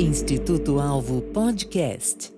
Instituto 0.00 0.80
Alvo 0.80 1.20
Podcast. 1.20 2.32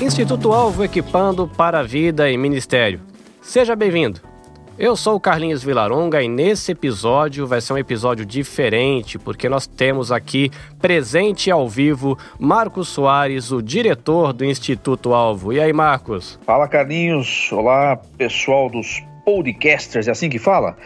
Instituto 0.00 0.50
Alvo 0.54 0.82
equipando 0.82 1.46
para 1.46 1.80
a 1.80 1.82
vida 1.82 2.30
e 2.30 2.38
ministério. 2.38 3.02
Seja 3.42 3.76
bem-vindo. 3.76 4.22
Eu 4.78 4.94
sou 4.94 5.16
o 5.16 5.20
Carlinhos 5.20 5.64
Vilaronga 5.64 6.22
e 6.22 6.28
nesse 6.28 6.72
episódio 6.72 7.46
vai 7.46 7.62
ser 7.62 7.72
um 7.72 7.78
episódio 7.78 8.26
diferente 8.26 9.18
porque 9.18 9.48
nós 9.48 9.66
temos 9.66 10.12
aqui 10.12 10.50
presente 10.78 11.50
ao 11.50 11.66
vivo 11.66 12.18
Marcos 12.38 12.88
Soares, 12.88 13.50
o 13.50 13.62
diretor 13.62 14.34
do 14.34 14.44
Instituto 14.44 15.14
Alvo. 15.14 15.50
E 15.50 15.60
aí, 15.60 15.72
Marcos? 15.72 16.38
Fala, 16.44 16.68
Carlinhos. 16.68 17.50
Olá, 17.52 17.96
pessoal 18.18 18.68
dos 18.68 19.02
podcasters, 19.24 20.08
é 20.08 20.10
assim 20.10 20.28
que 20.28 20.38
fala? 20.38 20.76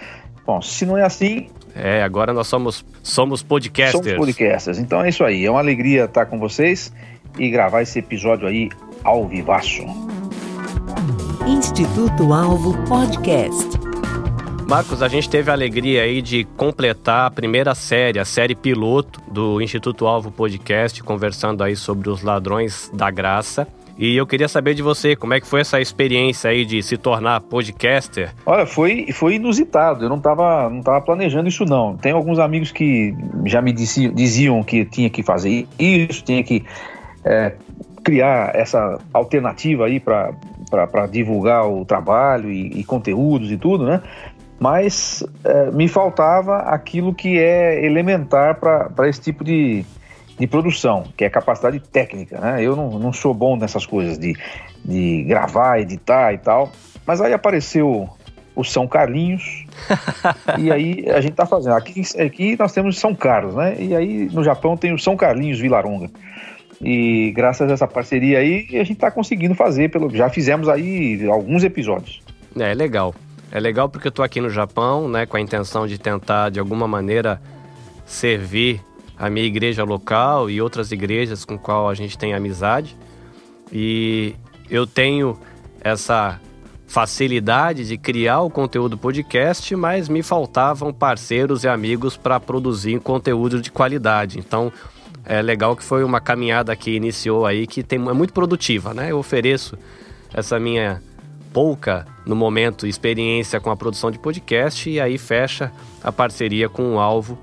Bom, 0.47 0.63
se 0.63 0.87
não 0.87 0.97
é 0.97 1.03
assim. 1.03 1.49
É, 1.75 2.01
agora 2.05 2.33
nós 2.33 2.47
somos, 2.47 2.87
somos 3.03 3.43
podcasters. 3.43 4.05
Somos 4.05 4.27
podcasters. 4.27 4.79
Então 4.79 5.03
é 5.03 5.09
isso 5.09 5.25
aí. 5.25 5.45
É 5.45 5.51
uma 5.51 5.61
alegria 5.61 6.05
estar 6.05 6.27
com 6.27 6.39
vocês 6.39 6.93
e 7.37 7.51
gravar 7.51 7.83
esse 7.83 7.99
episódio 7.99 8.47
aí 8.47 8.71
ao 9.03 9.27
vivaço. 9.27 9.83
Instituto 11.51 12.33
Alvo 12.33 12.79
Podcast. 12.87 13.77
Marcos, 14.69 15.03
a 15.03 15.09
gente 15.09 15.29
teve 15.29 15.51
a 15.51 15.53
alegria 15.53 16.05
aí 16.05 16.23
de 16.23 16.45
completar 16.57 17.27
a 17.27 17.31
primeira 17.31 17.75
série, 17.75 18.21
a 18.21 18.25
série 18.25 18.55
piloto 18.55 19.21
do 19.29 19.61
Instituto 19.61 20.07
Alvo 20.07 20.31
Podcast, 20.31 21.03
conversando 21.03 21.65
aí 21.65 21.75
sobre 21.75 22.09
os 22.09 22.23
ladrões 22.23 22.89
da 22.95 23.11
graça. 23.11 23.67
E 23.99 24.17
eu 24.17 24.29
queria 24.29 24.47
saber 24.47 24.75
de 24.75 24.83
você, 24.83 25.17
como 25.17 25.35
é 25.35 25.41
que 25.41 25.47
foi 25.47 25.63
essa 25.63 25.81
experiência 25.81 26.51
aí 26.51 26.65
de 26.65 26.85
se 26.85 26.97
tornar 26.97 27.41
podcaster? 27.41 28.33
Olha, 28.47 28.65
foi, 28.65 29.11
foi 29.13 29.35
inusitado, 29.35 30.05
eu 30.05 30.09
não 30.09 30.19
estava 30.19 30.71
não 30.71 30.83
tava 30.83 31.01
planejando 31.01 31.49
isso 31.49 31.65
não. 31.65 31.97
Tem 31.97 32.13
alguns 32.13 32.39
amigos 32.39 32.71
que 32.71 33.13
já 33.45 33.61
me 33.61 33.73
diziam, 33.73 34.15
diziam 34.15 34.63
que 34.63 34.85
tinha 34.85 35.11
que 35.11 35.25
fazer 35.25 35.67
isso, 35.77 36.23
tinha 36.23 36.45
que 36.45 36.65
é, 37.25 37.55
criar 38.05 38.55
essa 38.55 39.01
alternativa 39.13 39.87
aí 39.87 39.99
para 39.99 40.33
divulgar 41.11 41.69
o 41.69 41.85
trabalho 41.85 42.51
e, 42.51 42.81
e, 42.81 42.85
conteúdos 42.85 43.51
e 43.51 43.57
tudo, 43.57 43.85
né? 43.85 44.03
mas 44.61 45.25
é, 45.43 45.71
me 45.71 45.89
faltava 45.89 46.59
aquilo 46.59 47.15
que 47.15 47.39
é 47.39 47.83
elementar 47.85 48.57
para 48.57 49.09
esse 49.09 49.21
tipo 49.21 49.43
de, 49.43 49.85
de 50.39 50.47
produção, 50.47 51.05
que 51.17 51.25
é 51.25 51.27
a 51.29 51.31
capacidade 51.31 51.81
técnica. 51.81 52.39
Né? 52.39 52.63
Eu 52.63 52.77
não, 52.77 52.99
não 52.99 53.13
sou 53.13 53.33
bom 53.33 53.57
nessas 53.57 53.87
coisas 53.87 54.19
de, 54.19 54.37
de 54.85 55.25
gravar, 55.25 55.81
editar 55.81 56.35
e 56.35 56.39
tal, 56.39 56.71
mas 57.07 57.23
aí 57.23 57.33
apareceu 57.33 58.11
o 58.55 58.63
São 58.63 58.87
Carlinhos, 58.87 59.65
e 60.59 60.71
aí 60.71 61.07
a 61.09 61.23
gente 61.23 61.33
está 61.33 61.47
fazendo. 61.47 61.75
Aqui, 61.75 62.03
aqui 62.21 62.57
nós 62.59 62.73
temos 62.73 62.99
São 62.99 63.15
Carlos, 63.15 63.55
né? 63.55 63.77
E 63.79 63.97
aí 63.97 64.29
no 64.31 64.45
Japão 64.45 64.77
tem 64.77 64.93
o 64.93 64.99
São 64.99 65.17
Carlinhos 65.17 65.59
Vilaronga. 65.59 66.11
E 66.81 67.31
graças 67.33 67.71
a 67.71 67.75
essa 67.75 67.87
parceria 67.87 68.39
aí, 68.39 68.67
a 68.71 68.85
gente 68.85 68.93
está 68.93 69.11
conseguindo 69.11 69.55
fazer, 69.55 69.91
pelo, 69.91 70.09
já 70.15 70.31
fizemos 70.31 70.69
aí 70.69 71.29
alguns 71.29 71.63
episódios. 71.63 72.23
É, 72.59 72.73
legal. 72.73 73.15
É 73.53 73.61
legal 73.61 73.89
porque 73.89 74.09
eu 74.09 74.11
estou 74.11 74.25
aqui 74.25 74.41
no 74.41 74.49
Japão, 74.49 75.09
né, 75.09 75.27
com 75.27 75.37
a 75.37 75.41
intenção 75.41 75.87
de 75.87 75.99
tentar 75.99 76.51
de 76.51 76.61
alguma 76.61 76.87
maneira 76.89 77.41
servir 78.07 78.81
a 79.19 79.29
minha 79.29 79.47
igreja 79.47 79.85
local 79.85 80.49
e 80.49 80.63
outras 80.63 80.93
igrejas 80.93 81.45
com 81.45 81.59
qual 81.59 81.89
a 81.89 81.95
gente 81.95 82.17
tem 82.17 82.33
amizade. 82.33 82.97
E 83.71 84.35
eu 84.71 84.87
tenho 84.87 85.39
essa 85.83 86.41
facilidade 86.87 87.87
de 87.87 87.99
criar 87.99 88.41
o 88.41 88.51
conteúdo 88.51 88.97
podcast, 88.97 89.77
mas 89.77 90.09
me 90.09 90.23
faltavam 90.23 90.93
parceiros 90.93 91.63
e 91.63 91.69
amigos 91.69 92.17
para 92.17 92.41
produzir 92.41 92.99
conteúdo 93.01 93.61
de 93.61 93.71
qualidade. 93.71 94.39
Então, 94.39 94.73
é 95.25 95.41
legal 95.43 95.77
que 95.77 95.85
foi 95.85 96.03
uma 96.03 96.21
caminhada 96.21 96.75
que 96.75 96.91
iniciou 96.91 97.47
aí 97.47 97.67
que 97.67 97.83
tem, 97.83 97.99
é 97.99 98.13
muito 98.13 98.33
produtiva, 98.33 98.95
né? 98.95 99.11
Eu 99.11 99.19
ofereço 99.19 99.77
essa 100.33 100.59
minha 100.59 101.03
pouca, 101.53 102.07
no 102.25 102.37
momento, 102.37 102.87
experiência 102.87 103.61
com 103.61 103.71
a 103.71 103.77
produção 103.77 104.11
de 104.11 104.19
podcast 104.19 104.89
e 104.89 105.01
aí 105.01 105.19
fecha 105.19 105.73
a 106.03 106.13
parceria 106.13 106.69
com 106.69 106.95
o 106.95 106.99
Alvo, 106.99 107.39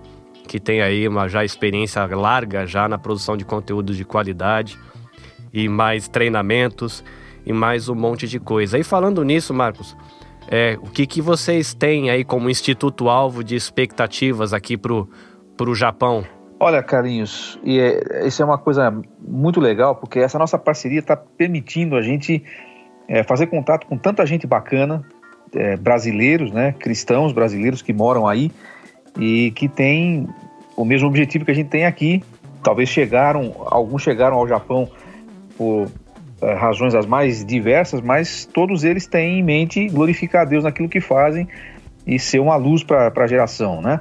que 0.48 0.60
tem 0.60 0.82
aí 0.82 1.08
uma 1.08 1.28
já 1.28 1.44
experiência 1.44 2.06
larga 2.06 2.66
já 2.66 2.88
na 2.88 2.98
produção 2.98 3.36
de 3.36 3.44
conteúdo 3.44 3.94
de 3.94 4.06
qualidade 4.06 4.78
e 5.54 5.68
mais 5.68 6.08
treinamentos 6.08 7.04
e 7.46 7.54
mais 7.54 7.90
um 7.90 7.96
monte 7.96 8.28
de 8.28 8.40
coisa. 8.40 8.78
E 8.78 8.84
falando 8.84 9.24
nisso, 9.24 9.54
Marcos, 9.54 9.96
é, 10.48 10.78
o 10.82 10.90
que, 10.90 11.06
que 11.06 11.22
vocês 11.22 11.74
têm 11.74 12.10
aí 12.10 12.24
como 12.24 12.50
Instituto 12.50 13.10
Alvo 13.10 13.44
de 13.44 13.56
expectativas 13.56 14.54
aqui 14.54 14.78
para 14.78 14.94
o 14.94 15.76
Japão? 15.76 16.26
Olha, 16.60 16.82
carinhos, 16.82 17.60
e 17.64 17.80
é, 17.80 18.26
isso 18.26 18.42
é 18.42 18.46
uma 18.46 18.58
coisa 18.58 18.92
muito 19.20 19.60
legal, 19.60 19.96
porque 19.96 20.20
essa 20.20 20.40
nossa 20.40 20.58
parceria 20.58 21.00
está 21.00 21.16
permitindo 21.16 21.96
a 21.96 22.02
gente 22.02 22.44
é, 23.08 23.22
fazer 23.24 23.46
contato 23.48 23.86
com 23.86 23.96
tanta 23.96 24.26
gente 24.26 24.48
bacana, 24.48 25.04
é, 25.54 25.78
brasileiros, 25.78 26.52
né, 26.52 26.74
cristãos 26.80 27.32
brasileiros 27.32 27.84
que 27.84 27.94
moram 27.94 28.28
aí 28.28 28.52
e 29.20 29.52
que 29.52 29.70
têm 29.70 30.28
o 30.76 30.84
mesmo 30.84 31.08
objetivo 31.08 31.46
que 31.46 31.52
a 31.52 31.54
gente 31.54 31.70
tem 31.70 31.86
aqui. 31.86 32.24
Talvez 32.64 32.90
chegaram, 32.90 33.54
alguns 33.68 34.02
chegaram 34.02 34.38
ao 34.38 34.48
Japão 34.48 34.90
por 35.56 35.88
é, 36.42 36.54
razões 36.54 36.96
as 36.96 37.06
mais 37.06 37.46
diversas, 37.46 38.02
mas 38.02 38.46
todos 38.46 38.84
eles 38.84 39.06
têm 39.06 39.40
em 39.40 39.44
mente 39.44 39.88
glorificar 39.90 40.42
a 40.42 40.46
Deus 40.46 40.64
naquilo 40.64 40.90
que 40.90 41.00
fazem 41.00 41.48
e 42.06 42.18
ser 42.18 42.40
uma 42.40 42.56
luz 42.56 42.84
para 42.84 43.12
a 43.16 43.28
geração, 43.28 43.82
né? 43.82 44.00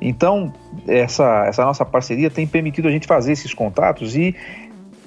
Então, 0.00 0.52
essa, 0.86 1.46
essa 1.46 1.64
nossa 1.64 1.84
parceria 1.84 2.30
tem 2.30 2.46
permitido 2.46 2.88
a 2.88 2.90
gente 2.90 3.06
fazer 3.06 3.32
esses 3.32 3.52
contatos 3.52 4.16
e 4.16 4.34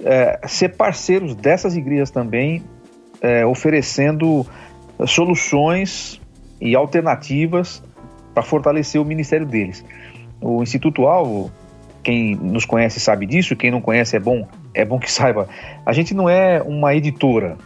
é, 0.03 0.39
ser 0.47 0.69
parceiros 0.69 1.35
dessas 1.35 1.75
igrejas 1.75 2.11
também 2.11 2.63
é, 3.21 3.45
oferecendo 3.45 4.45
soluções 5.05 6.19
e 6.59 6.75
alternativas 6.75 7.83
para 8.33 8.43
fortalecer 8.43 8.99
o 8.99 9.05
ministério 9.05 9.45
deles. 9.45 9.85
O 10.39 10.63
Instituto 10.63 11.07
Alvo, 11.07 11.51
quem 12.03 12.35
nos 12.35 12.65
conhece 12.65 12.99
sabe 12.99 13.25
disso, 13.25 13.55
quem 13.55 13.71
não 13.71 13.81
conhece 13.81 14.15
é 14.15 14.19
bom, 14.19 14.47
é 14.73 14.83
bom 14.83 14.99
que 14.99 15.09
saiba. 15.11 15.47
A 15.85 15.93
gente 15.93 16.13
não 16.13 16.29
é 16.29 16.61
uma 16.61 16.93
editora, 16.95 17.57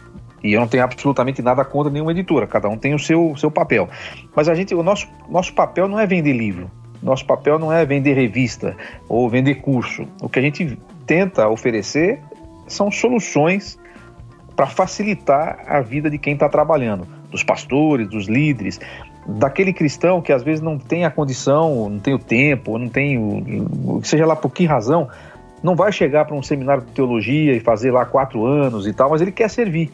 e 0.44 0.52
eu 0.52 0.60
não 0.60 0.68
tenho 0.68 0.84
absolutamente 0.84 1.42
nada 1.42 1.64
contra 1.64 1.90
nenhuma 1.90 2.12
editora, 2.12 2.46
cada 2.46 2.68
um 2.68 2.76
tem 2.76 2.94
o 2.94 2.98
seu, 2.98 3.34
seu 3.36 3.50
papel. 3.50 3.88
Mas 4.34 4.48
a 4.48 4.54
gente, 4.54 4.74
o 4.74 4.82
nosso, 4.82 5.08
nosso 5.28 5.54
papel 5.54 5.88
não 5.88 5.98
é 5.98 6.06
vender 6.06 6.32
livro, 6.32 6.70
nosso 7.06 7.24
papel 7.24 7.58
não 7.58 7.72
é 7.72 7.86
vender 7.86 8.14
revista 8.14 8.76
ou 9.08 9.30
vender 9.30 9.56
curso. 9.56 10.06
O 10.20 10.28
que 10.28 10.38
a 10.38 10.42
gente 10.42 10.76
tenta 11.06 11.48
oferecer 11.48 12.20
são 12.66 12.90
soluções 12.90 13.78
para 14.56 14.66
facilitar 14.66 15.64
a 15.66 15.80
vida 15.80 16.10
de 16.10 16.18
quem 16.18 16.34
está 16.34 16.48
trabalhando, 16.48 17.06
dos 17.30 17.44
pastores, 17.44 18.08
dos 18.08 18.26
líderes, 18.26 18.80
daquele 19.26 19.72
cristão 19.72 20.20
que 20.20 20.32
às 20.32 20.42
vezes 20.42 20.60
não 20.60 20.78
tem 20.78 21.04
a 21.04 21.10
condição, 21.10 21.88
não 21.88 22.00
tem 22.00 22.14
o 22.14 22.18
tempo, 22.18 22.76
não 22.76 22.88
tem 22.88 23.18
o, 23.18 24.00
seja 24.02 24.26
lá 24.26 24.34
por 24.34 24.50
que 24.50 24.64
razão, 24.64 25.08
não 25.62 25.76
vai 25.76 25.92
chegar 25.92 26.24
para 26.24 26.34
um 26.34 26.42
seminário 26.42 26.82
de 26.82 26.90
teologia 26.92 27.54
e 27.54 27.60
fazer 27.60 27.92
lá 27.92 28.04
quatro 28.04 28.44
anos 28.44 28.86
e 28.86 28.92
tal, 28.92 29.10
mas 29.10 29.20
ele 29.20 29.32
quer 29.32 29.48
servir. 29.48 29.90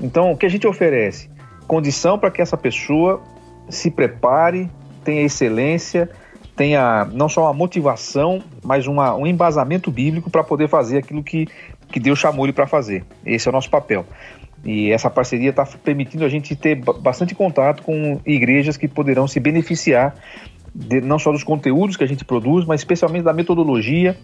Então, 0.00 0.32
o 0.32 0.36
que 0.36 0.46
a 0.46 0.48
gente 0.48 0.66
oferece? 0.66 1.28
Condição 1.66 2.18
para 2.18 2.30
que 2.30 2.40
essa 2.40 2.56
pessoa 2.56 3.20
se 3.68 3.90
prepare, 3.90 4.70
tenha 5.02 5.22
excelência, 5.22 6.10
tenha 6.56 7.04
não 7.12 7.28
só 7.28 7.42
uma 7.42 7.52
motivação, 7.52 8.42
mas 8.62 8.86
uma, 8.86 9.14
um 9.14 9.26
embasamento 9.26 9.90
bíblico 9.90 10.30
para 10.30 10.44
poder 10.44 10.68
fazer 10.68 10.98
aquilo 10.98 11.22
que 11.22 11.48
que 11.94 12.00
Deus 12.00 12.18
chamou 12.18 12.44
ele 12.44 12.52
para 12.52 12.66
fazer. 12.66 13.04
Esse 13.24 13.46
é 13.46 13.50
o 13.50 13.52
nosso 13.52 13.70
papel. 13.70 14.04
E 14.64 14.90
essa 14.90 15.08
parceria 15.08 15.50
está 15.50 15.64
permitindo 15.64 16.24
a 16.24 16.28
gente 16.28 16.56
ter 16.56 16.74
bastante 16.74 17.36
contato 17.36 17.84
com 17.84 18.20
igrejas 18.26 18.76
que 18.76 18.88
poderão 18.88 19.28
se 19.28 19.38
beneficiar 19.38 20.16
de, 20.74 21.00
não 21.00 21.20
só 21.20 21.30
dos 21.30 21.44
conteúdos 21.44 21.96
que 21.96 22.02
a 22.02 22.06
gente 22.08 22.24
produz, 22.24 22.64
mas 22.64 22.80
especialmente 22.80 23.22
da 23.22 23.32
metodologia, 23.32 24.16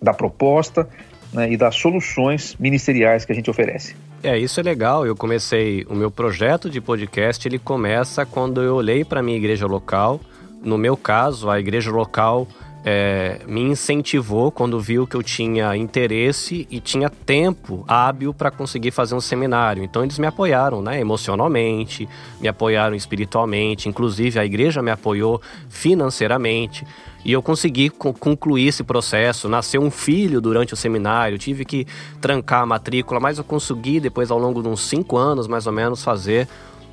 da 0.00 0.14
proposta 0.14 0.88
né, 1.32 1.50
e 1.50 1.56
das 1.56 1.74
soluções 1.74 2.54
ministeriais 2.60 3.24
que 3.24 3.32
a 3.32 3.34
gente 3.34 3.50
oferece. 3.50 3.96
É, 4.22 4.38
isso 4.38 4.60
é 4.60 4.62
legal. 4.62 5.04
Eu 5.04 5.16
comecei 5.16 5.84
o 5.88 5.94
meu 5.94 6.10
projeto 6.10 6.70
de 6.70 6.80
podcast, 6.80 7.48
ele 7.48 7.58
começa 7.58 8.24
quando 8.24 8.62
eu 8.62 8.76
olhei 8.76 9.04
para 9.04 9.22
minha 9.22 9.36
igreja 9.36 9.66
local. 9.66 10.20
No 10.62 10.78
meu 10.78 10.96
caso, 10.96 11.50
a 11.50 11.58
igreja 11.58 11.90
local 11.90 12.46
é, 12.84 13.40
me 13.46 13.60
incentivou 13.62 14.50
quando 14.50 14.78
viu 14.80 15.06
que 15.06 15.16
eu 15.16 15.22
tinha 15.22 15.76
interesse 15.76 16.66
e 16.70 16.80
tinha 16.80 17.08
tempo 17.08 17.84
hábil 17.86 18.34
para 18.34 18.50
conseguir 18.50 18.90
fazer 18.90 19.14
um 19.14 19.20
seminário. 19.20 19.84
Então 19.84 20.02
eles 20.02 20.18
me 20.18 20.26
apoiaram, 20.26 20.82
né, 20.82 21.00
emocionalmente, 21.00 22.08
me 22.40 22.48
apoiaram 22.48 22.94
espiritualmente, 22.94 23.88
inclusive 23.88 24.38
a 24.38 24.44
igreja 24.44 24.82
me 24.82 24.90
apoiou 24.90 25.40
financeiramente. 25.68 26.84
E 27.24 27.30
eu 27.30 27.40
consegui 27.40 27.88
concluir 27.88 28.66
esse 28.66 28.82
processo. 28.82 29.48
Nasceu 29.48 29.80
um 29.80 29.92
filho 29.92 30.40
durante 30.40 30.74
o 30.74 30.76
seminário, 30.76 31.38
tive 31.38 31.64
que 31.64 31.86
trancar 32.20 32.62
a 32.62 32.66
matrícula, 32.66 33.20
mas 33.20 33.38
eu 33.38 33.44
consegui, 33.44 34.00
depois, 34.00 34.32
ao 34.32 34.40
longo 34.40 34.60
de 34.60 34.68
uns 34.68 34.80
cinco 34.80 35.16
anos, 35.16 35.46
mais 35.46 35.68
ou 35.68 35.72
menos, 35.72 36.02
fazer 36.02 36.48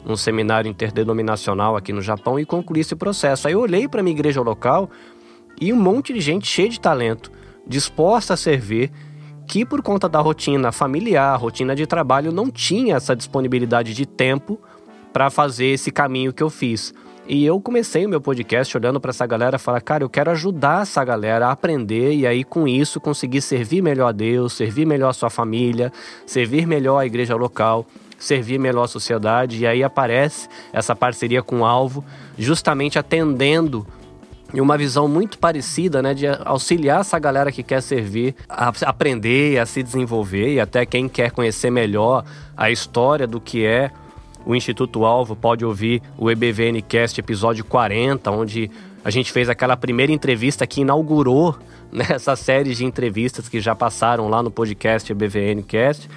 um 0.05 0.15
seminário 0.15 0.69
interdenominacional 0.69 1.75
aqui 1.75 1.91
no 1.91 2.01
Japão 2.01 2.39
e 2.39 2.45
concluir 2.45 2.81
esse 2.81 2.95
processo. 2.95 3.47
Aí 3.47 3.53
eu 3.53 3.59
olhei 3.59 3.87
para 3.87 4.03
minha 4.03 4.15
igreja 4.15 4.41
local 4.41 4.89
e 5.59 5.73
um 5.73 5.75
monte 5.75 6.13
de 6.13 6.21
gente 6.21 6.47
cheia 6.47 6.69
de 6.69 6.79
talento, 6.79 7.31
disposta 7.67 8.33
a 8.33 8.37
servir, 8.37 8.91
que 9.47 9.65
por 9.65 9.81
conta 9.81 10.07
da 10.07 10.19
rotina 10.19 10.71
familiar, 10.71 11.35
rotina 11.35 11.75
de 11.75 11.85
trabalho, 11.85 12.31
não 12.31 12.49
tinha 12.49 12.95
essa 12.95 13.15
disponibilidade 13.15 13.93
de 13.93 14.05
tempo 14.05 14.59
para 15.11 15.29
fazer 15.29 15.65
esse 15.67 15.91
caminho 15.91 16.31
que 16.31 16.43
eu 16.43 16.49
fiz. 16.49 16.93
E 17.27 17.45
eu 17.45 17.61
comecei 17.61 18.05
o 18.05 18.09
meu 18.09 18.19
podcast 18.19 18.75
olhando 18.75 18.99
para 18.99 19.09
essa 19.11 19.25
galera 19.25 19.59
falar, 19.59 19.81
cara, 19.81 20.03
eu 20.03 20.09
quero 20.09 20.31
ajudar 20.31 20.81
essa 20.81 21.03
galera 21.03 21.47
a 21.47 21.51
aprender 21.51 22.13
e 22.13 22.25
aí 22.25 22.43
com 22.43 22.67
isso 22.67 22.99
conseguir 22.99 23.41
servir 23.41 23.83
melhor 23.83 24.07
a 24.07 24.11
Deus, 24.11 24.53
servir 24.53 24.85
melhor 24.85 25.09
a 25.09 25.13
sua 25.13 25.29
família, 25.29 25.91
servir 26.25 26.65
melhor 26.65 26.97
a 26.97 27.05
igreja 27.05 27.35
local, 27.35 27.85
servir 28.19 28.59
melhor 28.59 28.83
a 28.83 28.87
sociedade. 28.87 29.59
E 29.59 29.67
aí 29.67 29.83
aparece 29.83 30.47
essa 30.73 30.95
parceria 30.95 31.41
com 31.41 31.61
o 31.61 31.65
Alvo, 31.65 32.03
justamente 32.37 32.99
atendendo 32.99 33.85
e 34.53 34.59
uma 34.59 34.77
visão 34.77 35.07
muito 35.07 35.37
parecida, 35.37 36.01
né, 36.01 36.13
de 36.13 36.25
auxiliar 36.27 37.01
essa 37.01 37.19
galera 37.19 37.51
que 37.51 37.61
quer 37.61 37.81
servir 37.81 38.35
a 38.49 38.71
aprender, 38.87 39.59
a 39.59 39.65
se 39.65 39.83
desenvolver 39.83 40.53
e 40.53 40.59
até 40.59 40.85
quem 40.87 41.07
quer 41.07 41.29
conhecer 41.29 41.69
melhor 41.69 42.25
a 42.57 42.71
história 42.71 43.27
do 43.27 43.39
que 43.39 43.63
é 43.63 43.91
o 44.45 44.55
Instituto 44.55 45.05
Alvo 45.05 45.35
pode 45.35 45.63
ouvir 45.63 46.01
o 46.17 46.31
EBVN 46.31 46.81
Cast 46.81 47.19
episódio 47.19 47.63
40, 47.63 48.31
onde 48.31 48.71
a 49.03 49.09
gente 49.09 49.31
fez 49.31 49.49
aquela 49.49 49.77
primeira 49.77 50.11
entrevista 50.11 50.65
que 50.65 50.81
inaugurou 50.81 51.55
né, 51.91 52.05
essa 52.09 52.35
série 52.35 52.73
de 52.73 52.85
entrevistas 52.85 53.47
que 53.47 53.59
já 53.59 53.75
passaram 53.75 54.27
lá 54.27 54.41
no 54.41 54.49
podcast 54.49 55.11
EBVN 55.11 55.61
Cast. 55.63 56.09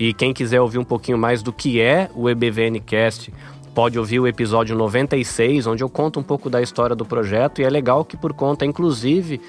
E 0.00 0.14
quem 0.14 0.32
quiser 0.32 0.60
ouvir 0.60 0.78
um 0.78 0.84
pouquinho 0.84 1.18
mais 1.18 1.42
do 1.42 1.52
que 1.52 1.80
é 1.80 2.08
o 2.14 2.30
EBVN 2.30 2.78
Cast, 2.78 3.34
pode 3.74 3.98
ouvir 3.98 4.20
o 4.20 4.28
episódio 4.28 4.76
96, 4.76 5.66
onde 5.66 5.82
eu 5.82 5.88
conto 5.88 6.20
um 6.20 6.22
pouco 6.22 6.48
da 6.48 6.62
história 6.62 6.94
do 6.94 7.04
projeto. 7.04 7.60
E 7.60 7.64
é 7.64 7.68
legal 7.68 8.04
que, 8.04 8.16
por 8.16 8.32
conta, 8.32 8.64
inclusive, 8.64 9.40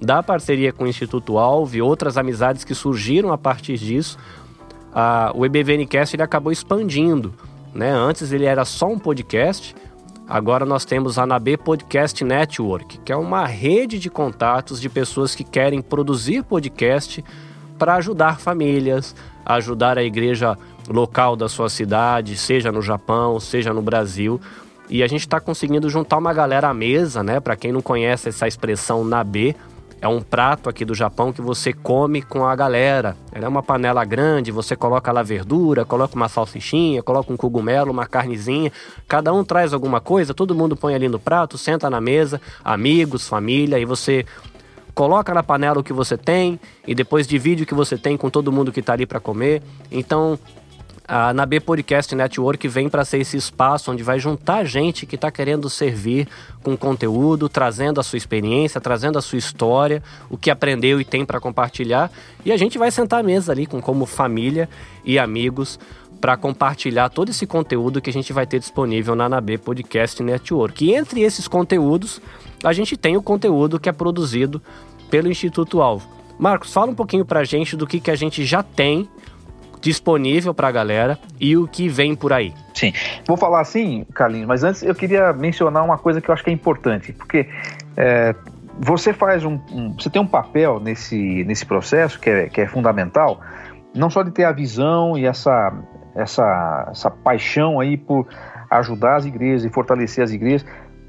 da 0.00 0.22
parceria 0.22 0.72
com 0.72 0.84
o 0.84 0.86
Instituto 0.86 1.36
Alvo 1.36 1.76
e 1.76 1.82
outras 1.82 2.16
amizades 2.16 2.64
que 2.64 2.74
surgiram 2.74 3.34
a 3.34 3.36
partir 3.36 3.76
disso, 3.76 4.16
a, 4.94 5.30
o 5.34 5.44
EBVNcast 5.44 6.16
ele 6.16 6.22
acabou 6.22 6.50
expandindo. 6.50 7.34
Né? 7.74 7.90
Antes 7.90 8.32
ele 8.32 8.46
era 8.46 8.64
só 8.64 8.86
um 8.86 8.98
podcast, 8.98 9.76
agora 10.26 10.64
nós 10.64 10.86
temos 10.86 11.18
a 11.18 11.26
Nabe 11.26 11.58
Podcast 11.58 12.24
Network, 12.24 12.98
que 13.00 13.12
é 13.12 13.16
uma 13.16 13.44
rede 13.44 13.98
de 13.98 14.08
contatos 14.08 14.80
de 14.80 14.88
pessoas 14.88 15.34
que 15.34 15.44
querem 15.44 15.82
produzir 15.82 16.44
podcast 16.44 17.22
para 17.78 17.94
ajudar 17.94 18.40
famílias, 18.40 19.14
ajudar 19.46 19.96
a 19.96 20.02
igreja 20.02 20.58
local 20.88 21.36
da 21.36 21.48
sua 21.48 21.70
cidade, 21.70 22.36
seja 22.36 22.72
no 22.72 22.82
Japão, 22.82 23.38
seja 23.38 23.72
no 23.72 23.80
Brasil. 23.80 24.40
E 24.90 25.02
a 25.02 25.06
gente 25.06 25.20
está 25.20 25.38
conseguindo 25.38 25.88
juntar 25.88 26.18
uma 26.18 26.32
galera 26.32 26.68
à 26.68 26.74
mesa, 26.74 27.22
né? 27.22 27.40
Para 27.40 27.56
quem 27.56 27.72
não 27.72 27.82
conhece 27.82 28.30
essa 28.30 28.48
expressão 28.48 29.04
Nabe, 29.04 29.54
é 30.00 30.06
um 30.06 30.20
prato 30.20 30.68
aqui 30.68 30.84
do 30.84 30.94
Japão 30.94 31.32
que 31.32 31.42
você 31.42 31.72
come 31.72 32.22
com 32.22 32.46
a 32.46 32.54
galera. 32.54 33.16
Ela 33.32 33.46
é 33.46 33.48
uma 33.48 33.62
panela 33.62 34.04
grande, 34.04 34.52
você 34.52 34.76
coloca 34.76 35.10
lá 35.10 35.22
verdura, 35.22 35.84
coloca 35.84 36.14
uma 36.14 36.28
salsichinha, 36.28 37.02
coloca 37.02 37.32
um 37.32 37.36
cogumelo, 37.36 37.90
uma 37.90 38.06
carnezinha. 38.06 38.70
Cada 39.08 39.32
um 39.32 39.42
traz 39.42 39.74
alguma 39.74 40.00
coisa, 40.00 40.32
todo 40.32 40.54
mundo 40.54 40.76
põe 40.76 40.94
ali 40.94 41.08
no 41.08 41.18
prato, 41.18 41.58
senta 41.58 41.90
na 41.90 42.00
mesa, 42.00 42.40
amigos, 42.64 43.26
família, 43.26 43.78
e 43.78 43.84
você 43.84 44.24
coloca 44.98 45.32
na 45.32 45.44
panela 45.44 45.78
o 45.78 45.84
que 45.84 45.92
você 45.92 46.18
tem 46.18 46.58
e 46.84 46.92
depois 46.92 47.24
divide 47.24 47.62
o 47.62 47.66
que 47.66 47.72
você 47.72 47.96
tem 47.96 48.16
com 48.16 48.28
todo 48.28 48.50
mundo 48.50 48.72
que 48.72 48.80
está 48.80 48.94
ali 48.94 49.06
para 49.06 49.20
comer. 49.20 49.62
Então, 49.92 50.36
a 51.06 51.32
Nabe 51.32 51.60
Podcast 51.60 52.12
Network 52.16 52.66
vem 52.66 52.88
para 52.88 53.04
ser 53.04 53.18
esse 53.18 53.36
espaço 53.36 53.92
onde 53.92 54.02
vai 54.02 54.18
juntar 54.18 54.64
gente 54.64 55.06
que 55.06 55.14
está 55.14 55.30
querendo 55.30 55.70
servir 55.70 56.26
com 56.64 56.76
conteúdo, 56.76 57.48
trazendo 57.48 58.00
a 58.00 58.02
sua 58.02 58.16
experiência, 58.16 58.80
trazendo 58.80 59.16
a 59.16 59.22
sua 59.22 59.38
história, 59.38 60.02
o 60.28 60.36
que 60.36 60.50
aprendeu 60.50 61.00
e 61.00 61.04
tem 61.04 61.24
para 61.24 61.38
compartilhar. 61.38 62.10
E 62.44 62.50
a 62.50 62.56
gente 62.56 62.76
vai 62.76 62.90
sentar 62.90 63.20
à 63.20 63.22
mesa 63.22 63.52
ali 63.52 63.66
com 63.66 63.80
como 63.80 64.04
família 64.04 64.68
e 65.04 65.16
amigos 65.16 65.78
para 66.20 66.36
compartilhar 66.36 67.08
todo 67.08 67.28
esse 67.28 67.46
conteúdo 67.46 68.00
que 68.00 68.10
a 68.10 68.12
gente 68.12 68.32
vai 68.32 68.48
ter 68.48 68.58
disponível 68.58 69.14
na 69.14 69.28
Nabe 69.28 69.58
Podcast 69.58 70.20
Network. 70.24 70.84
E 70.84 70.92
entre 70.92 71.20
esses 71.20 71.46
conteúdos, 71.46 72.20
a 72.62 72.72
gente 72.72 72.96
tem 72.96 73.16
o 73.16 73.22
conteúdo 73.22 73.78
que 73.78 73.88
é 73.88 73.92
produzido 73.92 74.62
pelo 75.10 75.28
Instituto 75.28 75.80
Alvo. 75.80 76.08
Marcos, 76.38 76.72
fala 76.72 76.90
um 76.90 76.94
pouquinho 76.94 77.24
para 77.24 77.40
a 77.40 77.44
gente 77.44 77.76
do 77.76 77.86
que, 77.86 77.98
que 77.98 78.10
a 78.10 78.16
gente 78.16 78.44
já 78.44 78.62
tem 78.62 79.08
disponível 79.80 80.52
para 80.52 80.68
a 80.68 80.72
galera 80.72 81.18
e 81.40 81.56
o 81.56 81.66
que 81.66 81.88
vem 81.88 82.14
por 82.14 82.32
aí. 82.32 82.52
Sim, 82.74 82.92
vou 83.26 83.36
falar 83.36 83.60
assim, 83.60 84.04
Carlinhos, 84.14 84.46
mas 84.46 84.64
antes 84.64 84.82
eu 84.82 84.94
queria 84.94 85.32
mencionar 85.32 85.84
uma 85.84 85.98
coisa 85.98 86.20
que 86.20 86.28
eu 86.28 86.32
acho 86.32 86.44
que 86.44 86.50
é 86.50 86.52
importante, 86.52 87.12
porque 87.12 87.48
é, 87.96 88.34
você 88.78 89.12
faz 89.12 89.44
um, 89.44 89.58
um, 89.72 89.94
você 89.98 90.10
tem 90.10 90.20
um 90.20 90.26
papel 90.26 90.80
nesse, 90.80 91.44
nesse 91.44 91.66
processo 91.66 92.18
que 92.18 92.30
é, 92.30 92.48
que 92.48 92.60
é 92.60 92.66
fundamental, 92.66 93.40
não 93.94 94.10
só 94.10 94.22
de 94.22 94.30
ter 94.30 94.44
a 94.44 94.52
visão 94.52 95.16
e 95.16 95.24
essa, 95.24 95.72
essa, 96.14 96.88
essa 96.90 97.10
paixão 97.10 97.80
aí 97.80 97.96
por 97.96 98.26
ajudar 98.70 99.16
as 99.16 99.24
igrejas 99.24 99.64
e 99.64 99.70
fortalecer 99.70 100.22
as 100.22 100.30
igrejas, 100.30 100.66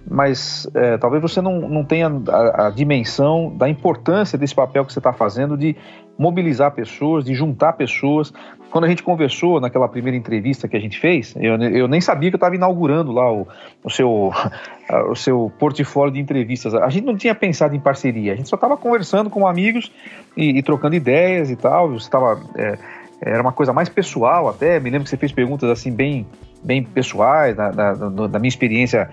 mas 0.10 0.68
é, 0.74 0.98
talvez 0.98 1.22
você 1.22 1.40
não, 1.40 1.62
não 1.62 1.84
tenha 1.84 2.12
a, 2.30 2.68
a, 2.68 2.70
dimensão 2.72 3.56
da 3.56 3.70
importância 3.70 4.38
desse 4.38 4.56
papel 4.56 4.84
que 4.84 4.92
você 4.92 5.00
está 5.00 5.14
fazendo 5.14 5.56
de 5.56 5.76
mobilizar 6.18 6.72
pessoas, 6.72 7.24
de 7.24 7.36
juntar 7.36 7.74
pessoas. 7.74 8.34
Quando 8.72 8.86
a 8.86 8.88
gente 8.88 9.04
conversou 9.04 9.62
naquela 9.62 9.88
primeira 9.88 10.18
entrevista 10.18 10.68
que 10.68 10.76
a 10.76 10.80
gente 10.80 11.00
fez, 11.00 11.36
eu, 11.40 11.56
eu 11.62 11.88
nem 11.88 12.02
sabia 12.02 12.30
que 12.30 12.36
eu 12.36 12.38
estava 12.38 12.56
inaugurando 12.56 13.12
lá 13.12 13.32
o, 13.32 13.48
o, 13.84 13.90
seu, 13.90 14.32
o 15.10 15.16
seu 15.16 15.52
portfólio 15.60 16.14
de 16.14 16.20
entrevistas. 16.20 16.74
A 16.74 16.90
gente 16.90 17.06
não 17.06 17.16
tinha 17.16 17.36
pensado 17.36 17.76
em 17.76 17.80
parceria, 17.80 18.34
a 18.34 18.36
gente 18.36 18.50
só 18.50 18.56
estava 18.56 18.76
conversando 18.76 19.30
com 19.30 19.46
amigos 19.46 19.92
e, 20.36 20.58
e, 20.58 20.64
trocando 20.64 20.96
ideias 20.96 21.52
e 21.52 21.56
tal. 21.56 21.90
Você 21.90 22.06
estava. 22.06 22.42
É, 22.56 22.78
era 23.22 23.42
uma 23.42 23.52
coisa 23.52 23.72
mais 23.74 23.90
pessoal 23.90 24.48
até. 24.48 24.80
Me 24.80 24.90
lembro 24.90 25.04
que 25.04 25.10
você 25.10 25.18
fez 25.18 25.32
perguntas 25.32 25.70
assim 25.70 25.92
bem, 25.92 26.26
bem 26.64 26.84
pessoais 26.84 27.56
da, 27.56 27.70
da, 27.70 27.94
da 27.94 28.40
minha 28.40 28.48
experiência 28.48 29.10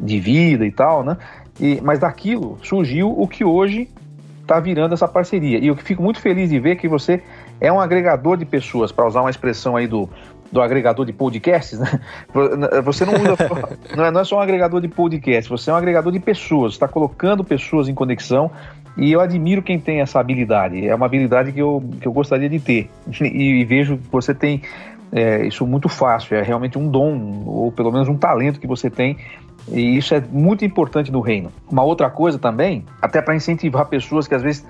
de 0.00 0.18
vida 0.18 0.66
e 0.66 0.72
tal, 0.72 1.04
né? 1.04 1.16
E, 1.60 1.80
mas 1.82 1.98
daquilo 1.98 2.58
surgiu 2.62 3.10
o 3.10 3.28
que 3.28 3.44
hoje 3.44 3.88
está 4.40 4.58
virando 4.58 4.94
essa 4.94 5.06
parceria. 5.06 5.58
E 5.58 5.66
eu 5.68 5.76
fico 5.76 6.02
muito 6.02 6.20
feliz 6.20 6.50
de 6.50 6.58
ver 6.58 6.76
que 6.76 6.88
você 6.88 7.22
é 7.60 7.70
um 7.72 7.78
agregador 7.78 8.36
de 8.36 8.44
pessoas, 8.44 8.90
para 8.90 9.06
usar 9.06 9.20
uma 9.20 9.30
expressão 9.30 9.76
aí 9.76 9.86
do, 9.86 10.08
do 10.50 10.60
agregador 10.60 11.06
de 11.06 11.12
podcasts, 11.12 11.78
né? 11.78 12.00
Você 12.84 13.04
não 13.04 13.14
usa 13.14 13.36
não, 13.96 14.04
é, 14.04 14.10
não 14.10 14.20
é 14.20 14.24
só 14.24 14.38
um 14.38 14.40
agregador 14.40 14.80
de 14.80 14.88
podcasts, 14.88 15.48
você 15.48 15.70
é 15.70 15.72
um 15.72 15.76
agregador 15.76 16.12
de 16.12 16.18
pessoas, 16.18 16.72
está 16.72 16.88
colocando 16.88 17.44
pessoas 17.44 17.88
em 17.88 17.94
conexão 17.94 18.50
e 18.96 19.12
eu 19.12 19.20
admiro 19.20 19.62
quem 19.62 19.78
tem 19.78 20.00
essa 20.00 20.18
habilidade. 20.18 20.86
É 20.86 20.94
uma 20.94 21.06
habilidade 21.06 21.52
que 21.52 21.60
eu, 21.60 21.82
que 22.00 22.08
eu 22.08 22.12
gostaria 22.12 22.48
de 22.48 22.58
ter. 22.58 22.90
E, 23.20 23.60
e 23.60 23.64
vejo 23.64 23.98
que 23.98 24.10
você 24.10 24.34
tem 24.34 24.62
é, 25.12 25.46
isso 25.46 25.66
muito 25.66 25.88
fácil, 25.88 26.36
é 26.36 26.42
realmente 26.42 26.78
um 26.78 26.88
dom, 26.88 27.44
ou 27.46 27.72
pelo 27.72 27.92
menos 27.92 28.08
um 28.08 28.16
talento 28.16 28.60
que 28.60 28.66
você 28.66 28.88
tem 28.88 29.16
e 29.68 29.96
isso 29.96 30.14
é 30.14 30.20
muito 30.20 30.64
importante 30.64 31.12
no 31.12 31.20
reino. 31.20 31.52
Uma 31.70 31.82
outra 31.82 32.10
coisa 32.10 32.38
também, 32.38 32.84
até 33.00 33.20
para 33.20 33.34
incentivar 33.34 33.86
pessoas 33.86 34.26
que 34.26 34.34
às 34.34 34.42
vezes 34.42 34.66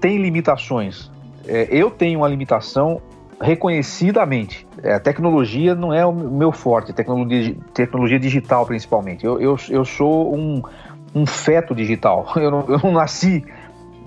têm 0.00 0.18
limitações. 0.18 1.10
É, 1.46 1.68
eu 1.70 1.90
tenho 1.90 2.20
uma 2.20 2.28
limitação 2.28 3.00
reconhecidamente. 3.40 4.66
É, 4.82 4.94
a 4.94 5.00
tecnologia 5.00 5.74
não 5.74 5.92
é 5.92 6.04
o 6.04 6.12
meu 6.12 6.52
forte, 6.52 6.92
tecnologia, 6.92 7.56
tecnologia 7.72 8.18
digital 8.18 8.64
principalmente. 8.66 9.24
Eu, 9.24 9.40
eu, 9.40 9.56
eu 9.68 9.84
sou 9.84 10.34
um, 10.34 10.62
um 11.14 11.26
feto 11.26 11.74
digital. 11.74 12.32
Eu 12.36 12.50
não, 12.50 12.64
eu 12.68 12.78
não 12.78 12.92
nasci 12.92 13.44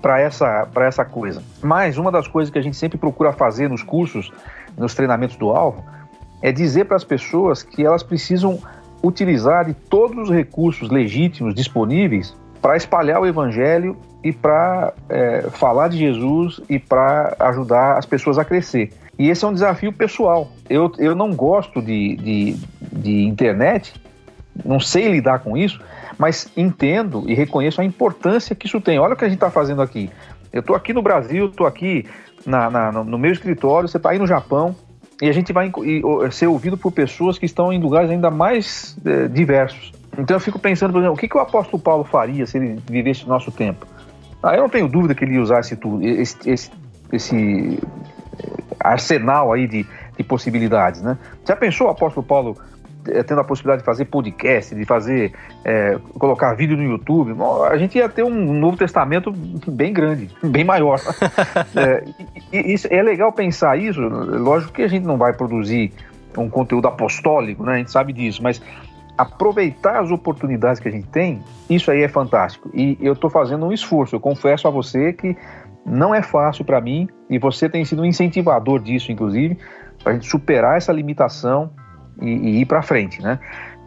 para 0.00 0.20
essa, 0.20 0.68
essa 0.76 1.04
coisa. 1.04 1.42
Mas 1.62 1.98
uma 1.98 2.10
das 2.10 2.28
coisas 2.28 2.52
que 2.52 2.58
a 2.58 2.62
gente 2.62 2.76
sempre 2.76 2.98
procura 2.98 3.32
fazer 3.32 3.68
nos 3.68 3.82
cursos, 3.82 4.30
nos 4.76 4.94
treinamentos 4.94 5.36
do 5.36 5.50
alvo, 5.50 5.84
é 6.40 6.52
dizer 6.52 6.84
para 6.84 6.96
as 6.96 7.04
pessoas 7.04 7.62
que 7.62 7.84
elas 7.84 8.02
precisam 8.02 8.60
utilizar 9.02 9.64
de 9.64 9.74
todos 9.74 10.28
os 10.28 10.30
recursos 10.34 10.90
legítimos 10.90 11.54
disponíveis 11.54 12.36
para 12.60 12.76
espalhar 12.76 13.20
o 13.20 13.26
evangelho 13.26 13.96
e 14.22 14.32
para 14.32 14.92
é, 15.08 15.42
falar 15.50 15.88
de 15.88 15.96
Jesus 15.96 16.60
e 16.68 16.78
para 16.78 17.36
ajudar 17.38 17.98
as 17.98 18.06
pessoas 18.06 18.38
a 18.38 18.44
crescer. 18.44 18.92
E 19.18 19.28
esse 19.28 19.44
é 19.44 19.48
um 19.48 19.52
desafio 19.52 19.92
pessoal. 19.92 20.50
Eu, 20.68 20.92
eu 20.98 21.14
não 21.14 21.32
gosto 21.32 21.80
de, 21.80 22.16
de, 22.16 22.56
de 22.92 23.24
internet, 23.24 23.94
não 24.64 24.80
sei 24.80 25.08
lidar 25.08 25.40
com 25.40 25.56
isso, 25.56 25.80
mas 26.16 26.50
entendo 26.56 27.24
e 27.26 27.34
reconheço 27.34 27.80
a 27.80 27.84
importância 27.84 28.54
que 28.54 28.66
isso 28.66 28.80
tem. 28.80 28.98
Olha 28.98 29.14
o 29.14 29.16
que 29.16 29.24
a 29.24 29.28
gente 29.28 29.36
está 29.36 29.50
fazendo 29.50 29.82
aqui. 29.82 30.10
Eu 30.52 30.60
estou 30.60 30.74
aqui 30.74 30.92
no 30.92 31.02
Brasil, 31.02 31.46
estou 31.46 31.66
aqui 31.66 32.06
na, 32.44 32.70
na, 32.70 32.92
no 32.92 33.18
meu 33.18 33.32
escritório, 33.32 33.88
você 33.88 33.96
está 33.98 34.10
aí 34.10 34.18
no 34.18 34.26
Japão, 34.26 34.74
e 35.20 35.28
a 35.28 35.32
gente 35.32 35.52
vai 35.52 35.70
ser 36.30 36.46
ouvido 36.46 36.76
por 36.76 36.92
pessoas 36.92 37.38
que 37.38 37.46
estão 37.46 37.72
em 37.72 37.80
lugares 37.80 38.10
ainda 38.10 38.30
mais 38.30 38.96
é, 39.04 39.26
diversos. 39.26 39.92
Então 40.16 40.36
eu 40.36 40.40
fico 40.40 40.58
pensando, 40.58 40.92
por 40.92 40.98
exemplo, 40.98 41.14
o 41.14 41.18
que, 41.18 41.28
que 41.28 41.36
o 41.36 41.40
apóstolo 41.40 41.82
Paulo 41.82 42.04
faria 42.04 42.46
se 42.46 42.56
ele 42.58 42.80
vivesse 42.88 43.22
no 43.22 43.28
nosso 43.28 43.50
tempo? 43.50 43.86
Ah, 44.42 44.54
eu 44.54 44.62
não 44.62 44.68
tenho 44.68 44.88
dúvida 44.88 45.14
que 45.14 45.24
ele 45.24 45.38
usar 45.38 45.60
esse, 45.60 45.76
esse, 46.02 46.50
esse, 46.50 46.70
esse 47.12 47.78
arsenal 48.78 49.52
aí 49.52 49.66
de, 49.66 49.86
de 50.16 50.22
possibilidades, 50.22 51.02
né? 51.02 51.18
Já 51.46 51.56
pensou 51.56 51.88
o 51.88 51.90
apóstolo 51.90 52.24
Paulo 52.24 52.56
tendo 53.26 53.40
a 53.40 53.44
possibilidade 53.44 53.82
de 53.82 53.86
fazer 53.86 54.04
podcast, 54.06 54.74
de 54.74 54.84
fazer 54.84 55.32
é, 55.64 55.98
colocar 56.18 56.54
vídeo 56.54 56.76
no 56.76 56.82
YouTube, 56.82 57.34
a 57.70 57.76
gente 57.76 57.96
ia 57.96 58.08
ter 58.08 58.22
um 58.22 58.52
Novo 58.52 58.76
Testamento 58.76 59.32
bem 59.32 59.92
grande, 59.92 60.30
bem 60.42 60.64
maior. 60.64 61.00
é, 61.74 62.04
e, 62.52 62.74
e, 62.74 62.76
é 62.90 63.02
legal 63.02 63.32
pensar 63.32 63.78
isso. 63.78 64.00
Lógico 64.00 64.72
que 64.72 64.82
a 64.82 64.88
gente 64.88 65.04
não 65.04 65.16
vai 65.16 65.32
produzir 65.32 65.92
um 66.36 66.48
conteúdo 66.48 66.86
apostólico, 66.86 67.64
né? 67.64 67.74
A 67.74 67.78
gente 67.78 67.90
sabe 67.90 68.12
disso, 68.12 68.42
mas 68.42 68.60
aproveitar 69.16 70.00
as 70.00 70.10
oportunidades 70.10 70.80
que 70.80 70.88
a 70.88 70.92
gente 70.92 71.08
tem, 71.08 71.42
isso 71.68 71.90
aí 71.90 72.02
é 72.02 72.08
fantástico. 72.08 72.70
E 72.72 72.96
eu 73.00 73.14
estou 73.14 73.28
fazendo 73.28 73.66
um 73.66 73.72
esforço. 73.72 74.14
Eu 74.14 74.20
confesso 74.20 74.68
a 74.68 74.70
você 74.70 75.12
que 75.12 75.36
não 75.84 76.14
é 76.14 76.22
fácil 76.22 76.64
para 76.64 76.80
mim 76.80 77.08
e 77.28 77.38
você 77.38 77.68
tem 77.68 77.84
sido 77.84 78.02
um 78.02 78.04
incentivador 78.04 78.78
disso, 78.78 79.10
inclusive, 79.10 79.58
para 80.02 80.12
a 80.12 80.14
gente 80.14 80.28
superar 80.28 80.76
essa 80.76 80.92
limitação 80.92 81.70
e, 82.20 82.28
e 82.28 82.60
ir 82.60 82.66
para 82.66 82.82
frente, 82.82 83.22
né? 83.22 83.38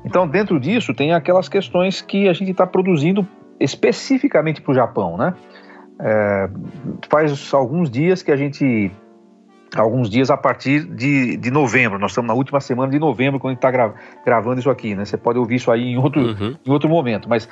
Então, 0.03 0.27
dentro 0.27 0.59
disso, 0.59 0.93
tem 0.93 1.13
aquelas 1.13 1.47
questões 1.47 2.01
que 2.01 2.27
a 2.27 2.33
gente 2.33 2.51
está 2.51 2.65
produzindo 2.65 3.27
especificamente 3.59 4.61
para 4.61 4.71
o 4.71 4.75
Japão, 4.75 5.17
né? 5.17 5.33
É, 5.99 6.49
faz 7.09 7.53
alguns 7.53 7.89
dias 7.89 8.23
que 8.23 8.31
a 8.31 8.35
gente 8.35 8.91
alguns 9.75 10.09
dias 10.09 10.29
a 10.29 10.35
partir 10.35 10.83
de, 10.83 11.37
de 11.37 11.51
novembro. 11.51 11.97
Nós 11.97 12.11
estamos 12.11 12.27
na 12.27 12.33
última 12.33 12.59
semana 12.59 12.91
de 12.91 12.99
novembro 12.99 13.39
quando 13.39 13.51
a 13.51 13.53
gente 13.53 13.59
está 13.59 13.71
gra 13.71 13.93
gravando 14.25 14.59
isso 14.59 14.69
aqui, 14.69 14.95
né? 14.95 15.05
Você 15.05 15.15
pode 15.15 15.39
ouvir 15.39 15.55
isso 15.55 15.71
aí 15.71 15.91
em 15.91 15.97
outro, 15.97 16.21
uhum. 16.21 16.55
em 16.65 16.71
outro 16.71 16.89
momento. 16.89 17.29
Mas 17.29 17.47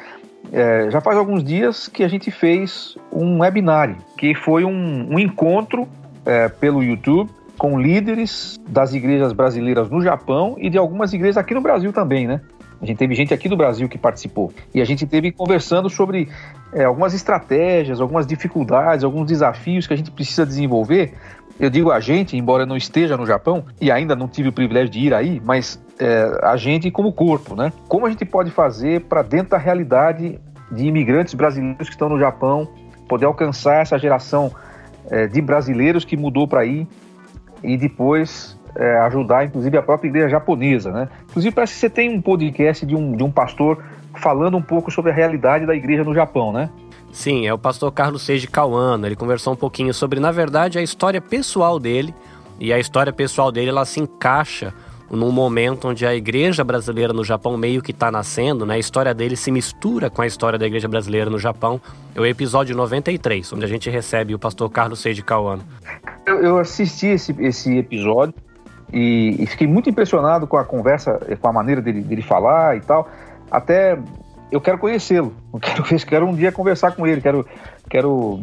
é, 0.51 0.89
já 0.89 0.99
faz 0.99 1.17
alguns 1.17 1.43
dias 1.43 1.87
que 1.87 2.03
a 2.03 2.07
gente 2.07 2.31
fez 2.31 2.97
um 3.11 3.39
webinário, 3.39 3.97
que 4.17 4.33
foi 4.35 4.65
um, 4.65 5.13
um 5.13 5.19
encontro 5.19 5.87
é, 6.25 6.49
pelo 6.49 6.83
YouTube 6.83 7.29
com 7.59 7.79
líderes 7.79 8.59
das 8.67 8.93
igrejas 8.93 9.33
brasileiras 9.33 9.89
no 9.89 10.01
Japão 10.01 10.55
e 10.57 10.69
de 10.69 10.77
algumas 10.77 11.13
igrejas 11.13 11.37
aqui 11.37 11.53
no 11.53 11.61
Brasil 11.61 11.93
também, 11.93 12.25
né? 12.25 12.41
A 12.81 12.85
gente 12.85 12.97
teve 12.97 13.13
gente 13.13 13.33
aqui 13.33 13.49
do 13.49 13.57
Brasil 13.57 13.89
que 13.89 13.97
participou. 13.97 14.53
E 14.73 14.81
a 14.81 14.85
gente 14.85 15.05
teve 15.05 15.33
conversando 15.33 15.89
sobre 15.89 16.29
é, 16.73 16.85
algumas 16.85 17.13
estratégias, 17.13 17.99
algumas 17.99 18.25
dificuldades, 18.25 19.03
alguns 19.03 19.27
desafios 19.27 19.85
que 19.85 19.93
a 19.93 19.97
gente 19.97 20.09
precisa 20.09 20.45
desenvolver 20.45 21.13
eu 21.59 21.69
digo 21.69 21.91
a 21.91 21.99
gente, 21.99 22.37
embora 22.37 22.65
não 22.65 22.77
esteja 22.77 23.17
no 23.17 23.25
Japão 23.25 23.65
e 23.81 23.91
ainda 23.91 24.15
não 24.15 24.29
tive 24.29 24.47
o 24.47 24.53
privilégio 24.53 24.89
de 24.89 24.99
ir 24.99 25.13
aí, 25.13 25.41
mas 25.43 25.77
é, 25.99 26.39
a 26.41 26.55
gente 26.55 26.89
como 26.89 27.11
corpo, 27.11 27.53
né? 27.53 27.73
Como 27.87 28.05
a 28.05 28.09
gente 28.09 28.23
pode 28.23 28.49
fazer 28.49 29.01
para 29.01 29.21
dentro 29.21 29.49
da 29.49 29.57
realidade 29.57 30.39
de 30.71 30.85
imigrantes 30.85 31.33
brasileiros 31.33 31.89
que 31.89 31.95
estão 31.95 32.07
no 32.07 32.17
Japão 32.17 32.65
poder 33.09 33.25
alcançar 33.25 33.81
essa 33.81 33.99
geração 33.99 34.51
é, 35.11 35.27
de 35.27 35.41
brasileiros 35.41 36.05
que 36.05 36.15
mudou 36.15 36.47
para 36.47 36.61
aí 36.61 36.87
e 37.63 37.77
depois 37.77 38.57
é, 38.75 38.97
ajudar, 38.99 39.45
inclusive, 39.45 39.77
a 39.77 39.81
própria 39.81 40.09
igreja 40.09 40.29
japonesa, 40.29 40.91
né? 40.91 41.09
Inclusive, 41.29 41.53
parece 41.53 41.73
que 41.73 41.79
você 41.79 41.89
tem 41.89 42.09
um 42.09 42.21
podcast 42.21 42.85
de 42.85 42.95
um, 42.95 43.15
de 43.15 43.23
um 43.23 43.31
pastor 43.31 43.83
falando 44.15 44.57
um 44.57 44.61
pouco 44.61 44.91
sobre 44.91 45.11
a 45.11 45.13
realidade 45.13 45.65
da 45.65 45.75
igreja 45.75 46.03
no 46.03 46.13
Japão, 46.13 46.51
né? 46.51 46.69
Sim, 47.11 47.47
é 47.47 47.53
o 47.53 47.57
pastor 47.57 47.91
Carlos 47.91 48.21
Seiji 48.21 48.47
Cauano. 48.47 49.05
Ele 49.05 49.15
conversou 49.15 49.53
um 49.53 49.55
pouquinho 49.55 49.93
sobre, 49.93 50.19
na 50.19 50.31
verdade, 50.31 50.77
a 50.77 50.81
história 50.81 51.19
pessoal 51.19 51.79
dele. 51.79 52.13
E 52.59 52.73
a 52.73 52.79
história 52.79 53.11
pessoal 53.11 53.51
dele, 53.51 53.69
ela 53.69 53.85
se 53.85 53.99
encaixa 53.99 54.73
num 55.11 55.31
momento 55.31 55.87
onde 55.87 56.05
a 56.05 56.13
igreja 56.13 56.63
brasileira 56.63 57.13
no 57.13 57.23
Japão 57.23 57.57
meio 57.57 57.81
que 57.81 57.91
está 57.91 58.11
nascendo, 58.11 58.65
né? 58.65 58.75
A 58.75 58.79
história 58.79 59.13
dele 59.13 59.35
se 59.35 59.51
mistura 59.51 60.09
com 60.09 60.21
a 60.21 60.27
história 60.27 60.59
da 60.59 60.65
igreja 60.65 60.87
brasileira 60.87 61.29
no 61.29 61.39
Japão. 61.39 61.81
É 62.15 62.21
o 62.21 62.25
episódio 62.25 62.75
93, 62.75 63.53
onde 63.53 63.65
a 63.65 63.67
gente 63.67 63.89
recebe 63.89 64.35
o 64.35 64.39
pastor 64.39 64.69
Carlos 64.69 64.99
Seiji 64.99 65.23
Cauano. 65.23 65.63
Eu, 66.25 66.41
eu 66.41 66.57
assisti 66.57 67.07
esse, 67.07 67.35
esse 67.39 67.77
episódio 67.77 68.35
e, 68.93 69.35
e, 69.39 69.45
fiquei 69.45 69.67
muito 69.67 69.89
impressionado 69.89 70.47
com 70.47 70.57
a 70.57 70.63
conversa, 70.63 71.19
com 71.39 71.47
a 71.47 71.53
maneira 71.53 71.81
dele, 71.81 72.01
dele 72.01 72.21
falar 72.21 72.77
e 72.77 72.81
tal. 72.81 73.07
Até 73.51 73.97
eu 74.51 74.59
quero 74.59 74.77
conhecê-lo, 74.77 75.33
quero, 75.61 75.83
quero 76.05 76.25
um 76.27 76.35
dia 76.35 76.51
conversar 76.51 76.91
com 76.91 77.05
ele, 77.05 77.21
quero, 77.21 77.45
quero 77.89 78.41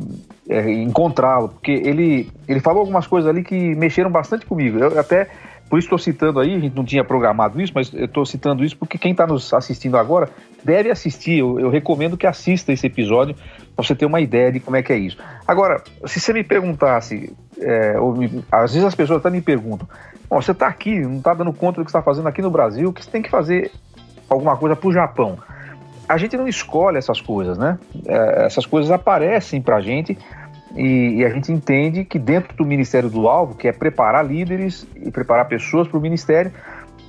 é, 0.49 0.71
encontrá-lo, 0.73 1.49
porque 1.49 1.73
ele, 1.73 2.31
ele 2.47 2.61
falou 2.61 2.81
algumas 2.81 3.07
coisas 3.07 3.29
ali 3.29 3.43
que 3.43 3.75
mexeram 3.75 4.11
bastante 4.11 4.47
comigo. 4.47 4.79
Eu 4.79 4.99
até, 4.99 5.29
por 5.69 5.79
isso 5.79 5.87
estou 5.87 5.99
citando 5.99 6.39
aí, 6.39 6.55
a 6.55 6.59
gente 6.59 6.77
não 6.77 6.85
tinha 6.85 7.03
programado 7.03 7.61
isso, 7.61 7.73
mas 7.75 7.93
eu 7.93 8.05
estou 8.05 8.25
citando 8.25 8.65
isso 8.65 8.77
porque 8.77 8.97
quem 8.97 9.13
está 9.13 9.27
nos 9.27 9.53
assistindo 9.53 9.97
agora 9.97 10.29
deve 10.63 10.91
assistir. 10.91 11.39
Eu, 11.39 11.59
eu 11.59 11.71
recomendo 11.71 12.17
que 12.17 12.27
assista 12.27 12.73
esse 12.73 12.87
episódio 12.87 13.35
para 13.75 13.85
você 13.85 13.95
ter 13.95 14.07
uma 14.07 14.21
ideia 14.21 14.53
de 14.53 14.61
como 14.61 14.77
é 14.77 14.83
que 14.83 14.93
é 14.93 14.99
isso. 14.99 15.19
Agora, 15.47 15.83
se 16.05 16.21
você 16.21 16.33
me 16.33 16.45
perguntasse, 16.45 17.35
é, 17.59 17.99
me, 17.99 18.45
às 18.51 18.73
vezes 18.73 18.87
as 18.87 18.95
pessoas 18.95 19.19
até 19.19 19.31
me 19.31 19.41
perguntam, 19.41 19.89
você 20.31 20.53
está 20.53 20.69
aqui, 20.69 21.01
não 21.01 21.19
está 21.19 21.35
dando 21.35 21.53
conta 21.53 21.81
do 21.81 21.85
que 21.85 21.91
está 21.91 22.03
fazendo 22.03 22.29
aqui 22.29 22.41
no 22.41 22.51
Brasil, 22.51 22.93
que 22.93 23.05
você 23.05 23.11
tem 23.11 23.23
que 23.23 23.31
fazer 23.31 23.73
alguma 24.29 24.57
coisa 24.57 24.77
para 24.77 24.89
o 24.89 24.93
Japão 24.93 25.39
a 26.09 26.17
gente 26.19 26.37
não 26.37 26.47
escolhe 26.47 26.99
essas 26.99 27.21
coisas, 27.21 27.59
né? 27.59 27.79
É, 28.07 28.47
essas 28.47 28.65
coisas 28.65 28.91
aparecem 28.91 29.61
para 29.61 29.77
a 29.77 29.81
gente 29.81 30.17
e, 30.77 31.17
e, 31.17 31.25
a 31.25 31.31
gente 31.31 31.51
entende 31.51 32.05
que 32.05 32.19
dentro 32.19 32.57
do 32.57 32.65
Ministério 32.65 33.09
do 33.09 33.29
Alvo, 33.29 33.55
que 33.55 33.67
é 33.67 33.73
preparar 33.73 34.27
líderes 34.27 34.87
e 34.95 35.11
preparar 35.11 35.49
pessoas 35.49 35.89
para 35.89 35.99
o 35.99 36.01
ministério, 36.01 36.53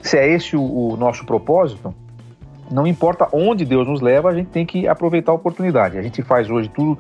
se 0.01 0.17
é 0.17 0.27
esse 0.27 0.55
o, 0.55 0.61
o, 0.61 0.97
nosso 0.97 1.25
propósito, 1.25 1.93
não 2.71 2.87
importa 2.87 3.27
onde 3.31 3.65
Deus 3.65 3.87
nos 3.87 4.01
leva, 4.01 4.29
a 4.29 4.35
gente 4.35 4.49
tem 4.49 4.65
que 4.65 4.87
aproveitar 4.87 5.31
a 5.31 5.35
oportunidade. 5.35 5.97
A 5.97 6.01
gente 6.01 6.21
faz 6.21 6.49
hoje 6.49 6.69
tudo 6.69 6.97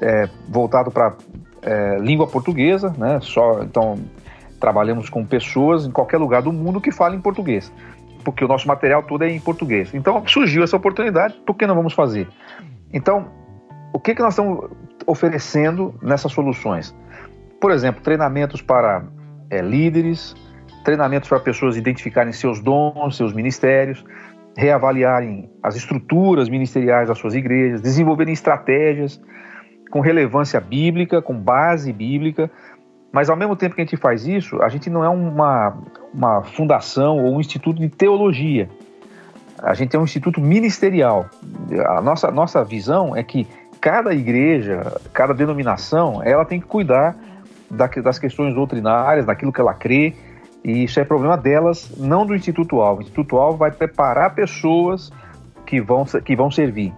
é, 0.00 0.28
voltado 0.48 0.90
para 0.90 1.14
é, 1.62 1.98
língua 1.98 2.26
portuguesa, 2.26 2.94
né? 2.98 3.18
Só 3.22 3.62
então 3.62 3.98
trabalhamos 4.58 5.08
com 5.08 5.24
pessoas 5.24 5.86
em 5.86 5.90
qualquer 5.90 6.18
lugar 6.18 6.42
do 6.42 6.52
mundo 6.52 6.80
que 6.80 6.90
falem 6.90 7.20
português 7.20 7.72
porque 8.22 8.44
o 8.44 8.48
nosso 8.48 8.68
material 8.68 9.02
todo 9.02 9.24
é 9.24 9.30
em 9.30 9.40
português. 9.40 9.94
Então 9.94 10.22
surgiu 10.26 10.62
essa 10.62 10.76
oportunidade, 10.76 11.34
por 11.46 11.54
que 11.54 11.66
não 11.66 11.74
vamos 11.74 11.94
fazer? 11.94 12.28
Então, 12.92 13.28
o 13.92 13.98
que, 13.98 14.14
que 14.14 14.22
nós 14.22 14.34
estamos 14.34 14.70
oferecendo 15.06 15.94
nessas 16.02 16.32
soluções? 16.32 16.94
Por 17.60 17.70
exemplo, 17.70 18.02
treinamentos 18.02 18.62
para 18.62 19.04
é, 19.50 19.60
líderes, 19.60 20.34
treinamentos 20.84 21.28
para 21.28 21.40
pessoas 21.40 21.76
identificarem 21.76 22.32
seus 22.32 22.60
dons, 22.60 23.16
seus 23.16 23.32
ministérios, 23.32 24.04
reavaliarem 24.56 25.50
as 25.62 25.76
estruturas 25.76 26.48
ministeriais 26.48 27.08
das 27.08 27.18
suas 27.18 27.34
igrejas, 27.34 27.80
desenvolverem 27.80 28.32
estratégias 28.32 29.20
com 29.90 30.00
relevância 30.00 30.60
bíblica, 30.60 31.20
com 31.20 31.34
base 31.34 31.92
bíblica, 31.92 32.50
mas 33.12 33.28
ao 33.28 33.36
mesmo 33.36 33.56
tempo 33.56 33.74
que 33.74 33.80
a 33.80 33.84
gente 33.84 33.96
faz 33.96 34.26
isso, 34.26 34.62
a 34.62 34.68
gente 34.68 34.88
não 34.88 35.04
é 35.04 35.08
uma, 35.08 35.76
uma 36.14 36.42
fundação 36.42 37.18
ou 37.18 37.34
um 37.34 37.40
instituto 37.40 37.80
de 37.80 37.88
teologia. 37.88 38.68
A 39.58 39.74
gente 39.74 39.94
é 39.94 39.98
um 39.98 40.04
instituto 40.04 40.40
ministerial. 40.40 41.26
A 41.86 42.00
nossa, 42.00 42.30
nossa 42.30 42.64
visão 42.64 43.14
é 43.14 43.22
que 43.22 43.46
cada 43.80 44.12
igreja, 44.12 45.00
cada 45.12 45.32
denominação, 45.32 46.22
ela 46.22 46.44
tem 46.44 46.60
que 46.60 46.66
cuidar 46.66 47.16
das 47.70 48.18
questões 48.18 48.54
doutrinárias, 48.54 49.24
daquilo 49.24 49.52
que 49.52 49.60
ela 49.60 49.72
crê, 49.72 50.14
e 50.62 50.84
isso 50.84 51.00
é 51.00 51.04
problema 51.04 51.36
delas, 51.36 51.90
não 51.96 52.26
do 52.26 52.34
Instituto 52.34 52.80
Alvo. 52.80 53.00
O 53.00 53.02
Instituto 53.02 53.38
Alvo 53.38 53.58
vai 53.58 53.70
preparar 53.70 54.34
pessoas 54.34 55.10
que 55.64 55.80
vão, 55.80 56.04
que 56.04 56.36
vão 56.36 56.50
servir, 56.50 56.92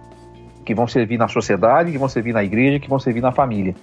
que 0.65 0.73
vão 0.73 0.87
servir 0.87 1.17
na 1.17 1.27
sociedade, 1.27 1.91
que 1.91 1.97
vão 1.97 2.09
servir 2.09 2.33
na 2.33 2.43
igreja, 2.43 2.79
que 2.79 2.89
vão 2.89 2.99
servir 2.99 3.21
na 3.21 3.31
família. 3.31 3.75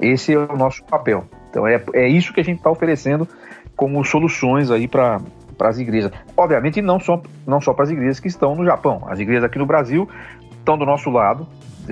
Esse 0.00 0.32
é 0.32 0.38
o 0.38 0.56
nosso 0.56 0.84
papel. 0.84 1.24
Então 1.50 1.66
é, 1.66 1.82
é 1.94 2.08
isso 2.08 2.32
que 2.32 2.40
a 2.40 2.44
gente 2.44 2.58
está 2.58 2.70
oferecendo 2.70 3.28
como 3.74 4.02
soluções 4.04 4.70
aí 4.70 4.88
para 4.88 5.20
as 5.60 5.78
igrejas. 5.78 6.10
Obviamente 6.36 6.80
não 6.80 6.98
só, 6.98 7.20
não 7.46 7.60
só 7.60 7.74
para 7.74 7.84
as 7.84 7.90
igrejas 7.90 8.20
que 8.20 8.28
estão 8.28 8.54
no 8.54 8.64
Japão. 8.64 9.04
As 9.08 9.18
igrejas 9.18 9.44
aqui 9.44 9.58
no 9.58 9.66
Brasil 9.66 10.08
estão 10.58 10.78
do 10.78 10.86
nosso 10.86 11.10
lado, 11.10 11.46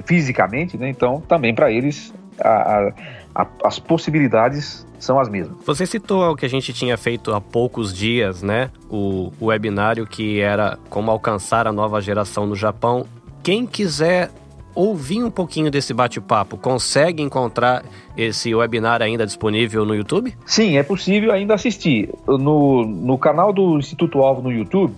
fisicamente, 0.05 0.77
né? 0.77 0.89
então 0.89 1.21
também 1.21 1.55
para 1.55 1.71
eles 1.71 2.13
a, 2.41 2.93
a, 3.35 3.47
as 3.65 3.79
possibilidades 3.79 4.87
são 4.99 5.19
as 5.21 5.29
mesmas. 5.29 5.57
Você 5.65 5.87
citou 5.87 6.33
o 6.33 6.37
que 6.37 6.47
a 6.47 6.49
gente 6.49 6.73
tinha 6.73 6.97
feito 6.97 7.33
há 7.33 7.41
poucos 7.41 7.95
dias, 7.95 8.43
né? 8.43 8.71
O, 8.91 9.33
o 9.39 9.47
webinário 9.47 10.07
que 10.07 10.41
era 10.41 10.79
como 10.89 11.11
alcançar 11.11 11.67
a 11.67 11.73
nova 11.73 12.01
geração 12.01 12.47
no 12.47 12.57
Japão. 12.57 13.07
Quem 13.43 13.67
quiser 13.67 14.31
ouvir 14.75 15.23
um 15.23 15.31
pouquinho 15.31 15.71
desse 15.71 15.95
bate-papo, 15.95 16.57
consegue 16.57 17.23
encontrar 17.23 17.85
esse 18.17 18.55
webinar 18.55 19.03
ainda 19.03 19.25
disponível 19.25 19.85
no 19.85 19.95
YouTube? 19.95 20.35
Sim, 20.45 20.77
é 20.77 20.83
possível 20.83 21.31
ainda 21.31 21.55
assistir. 21.55 22.11
No, 22.27 22.85
no 22.85 23.17
canal 23.17 23.53
do 23.53 23.79
Instituto 23.79 24.19
Alvo 24.19 24.43
no 24.43 24.51
YouTube, 24.51 24.93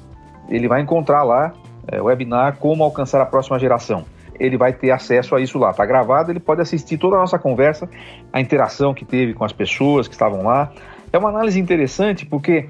ele 0.48 0.66
vai 0.66 0.80
encontrar 0.80 1.22
lá 1.24 1.52
é, 1.86 2.00
o 2.00 2.06
webinar 2.06 2.56
Como 2.56 2.82
Alcançar 2.82 3.20
a 3.20 3.26
Próxima 3.26 3.58
Geração. 3.58 4.04
Ele 4.38 4.56
vai 4.56 4.72
ter 4.72 4.90
acesso 4.90 5.34
a 5.34 5.40
isso 5.40 5.58
lá. 5.58 5.70
Está 5.70 5.84
gravado, 5.84 6.30
ele 6.32 6.40
pode 6.40 6.60
assistir 6.60 6.98
toda 6.98 7.16
a 7.16 7.20
nossa 7.20 7.38
conversa, 7.38 7.88
a 8.32 8.40
interação 8.40 8.94
que 8.94 9.04
teve 9.04 9.34
com 9.34 9.44
as 9.44 9.52
pessoas 9.52 10.08
que 10.08 10.14
estavam 10.14 10.42
lá. 10.42 10.72
É 11.12 11.18
uma 11.18 11.28
análise 11.28 11.60
interessante 11.60 12.24
porque 12.26 12.68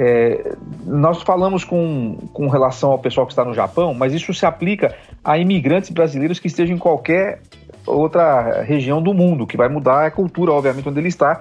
É, 0.00 0.54
nós 0.86 1.22
falamos 1.22 1.64
com, 1.64 2.16
com 2.32 2.46
relação 2.46 2.92
ao 2.92 2.98
pessoal 3.00 3.26
que 3.26 3.32
está 3.32 3.44
no 3.44 3.52
Japão, 3.52 3.94
mas 3.94 4.12
isso 4.12 4.32
se 4.32 4.46
aplica 4.46 4.94
a 5.24 5.36
imigrantes 5.38 5.90
brasileiros 5.90 6.38
que 6.38 6.46
estejam 6.46 6.76
em 6.76 6.78
qualquer 6.78 7.40
outra 7.84 8.62
região 8.62 9.02
do 9.02 9.12
mundo, 9.12 9.44
que 9.44 9.56
vai 9.56 9.68
mudar 9.68 10.06
a 10.06 10.10
cultura, 10.10 10.52
obviamente, 10.52 10.88
onde 10.88 11.00
ele 11.00 11.08
está, 11.08 11.40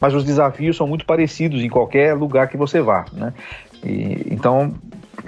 mas 0.00 0.14
os 0.14 0.24
desafios 0.24 0.76
são 0.76 0.86
muito 0.86 1.04
parecidos 1.04 1.60
em 1.60 1.68
qualquer 1.68 2.14
lugar 2.14 2.48
que 2.48 2.56
você 2.56 2.80
vá. 2.80 3.04
Né? 3.12 3.34
E, 3.84 4.28
então, 4.30 4.72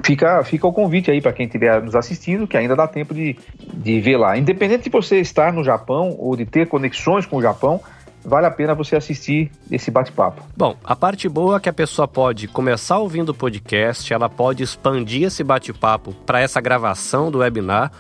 fica, 0.05 0.43
fica 0.45 0.67
o 0.67 0.73
convite 0.73 1.11
aí 1.11 1.21
para 1.21 1.33
quem 1.33 1.47
estiver 1.47 1.83
nos 1.83 1.95
assistindo, 1.95 2.47
que 2.47 2.57
ainda 2.57 2.77
dá 2.77 2.87
tempo 2.87 3.15
de, 3.15 3.37
de 3.75 4.01
ver 4.01 4.17
lá. 4.17 4.37
Independente 4.37 4.85
de 4.85 4.91
você 4.91 5.21
estar 5.21 5.53
no 5.53 5.65
Japão 5.65 6.17
ou 6.19 6.37
de 6.37 6.47
ter 6.47 6.69
conexões 6.69 7.27
com 7.27 7.37
o 7.37 7.43
Japão, 7.43 7.81
vale 8.25 8.47
a 8.47 8.51
pena 8.51 8.75
você 8.75 8.97
assistir 8.97 9.51
esse 9.71 9.91
bate-papo. 9.91 10.43
Bom, 10.57 10.77
a 10.85 10.95
parte 10.95 11.29
boa 11.29 11.57
é 11.57 11.61
que 11.61 11.69
a 11.69 11.73
pessoa 11.73 12.07
pode 12.07 12.49
começar 12.49 12.99
ouvindo 12.99 13.31
o 13.31 13.35
podcast, 13.35 14.13
ela 14.13 14.29
pode 14.29 14.63
expandir 14.63 15.25
esse 15.25 15.43
bate-papo 15.43 16.13
para 16.27 16.41
essa 16.41 16.61
gravação 16.61 17.31
do 17.31 17.39
webinar 17.39 17.91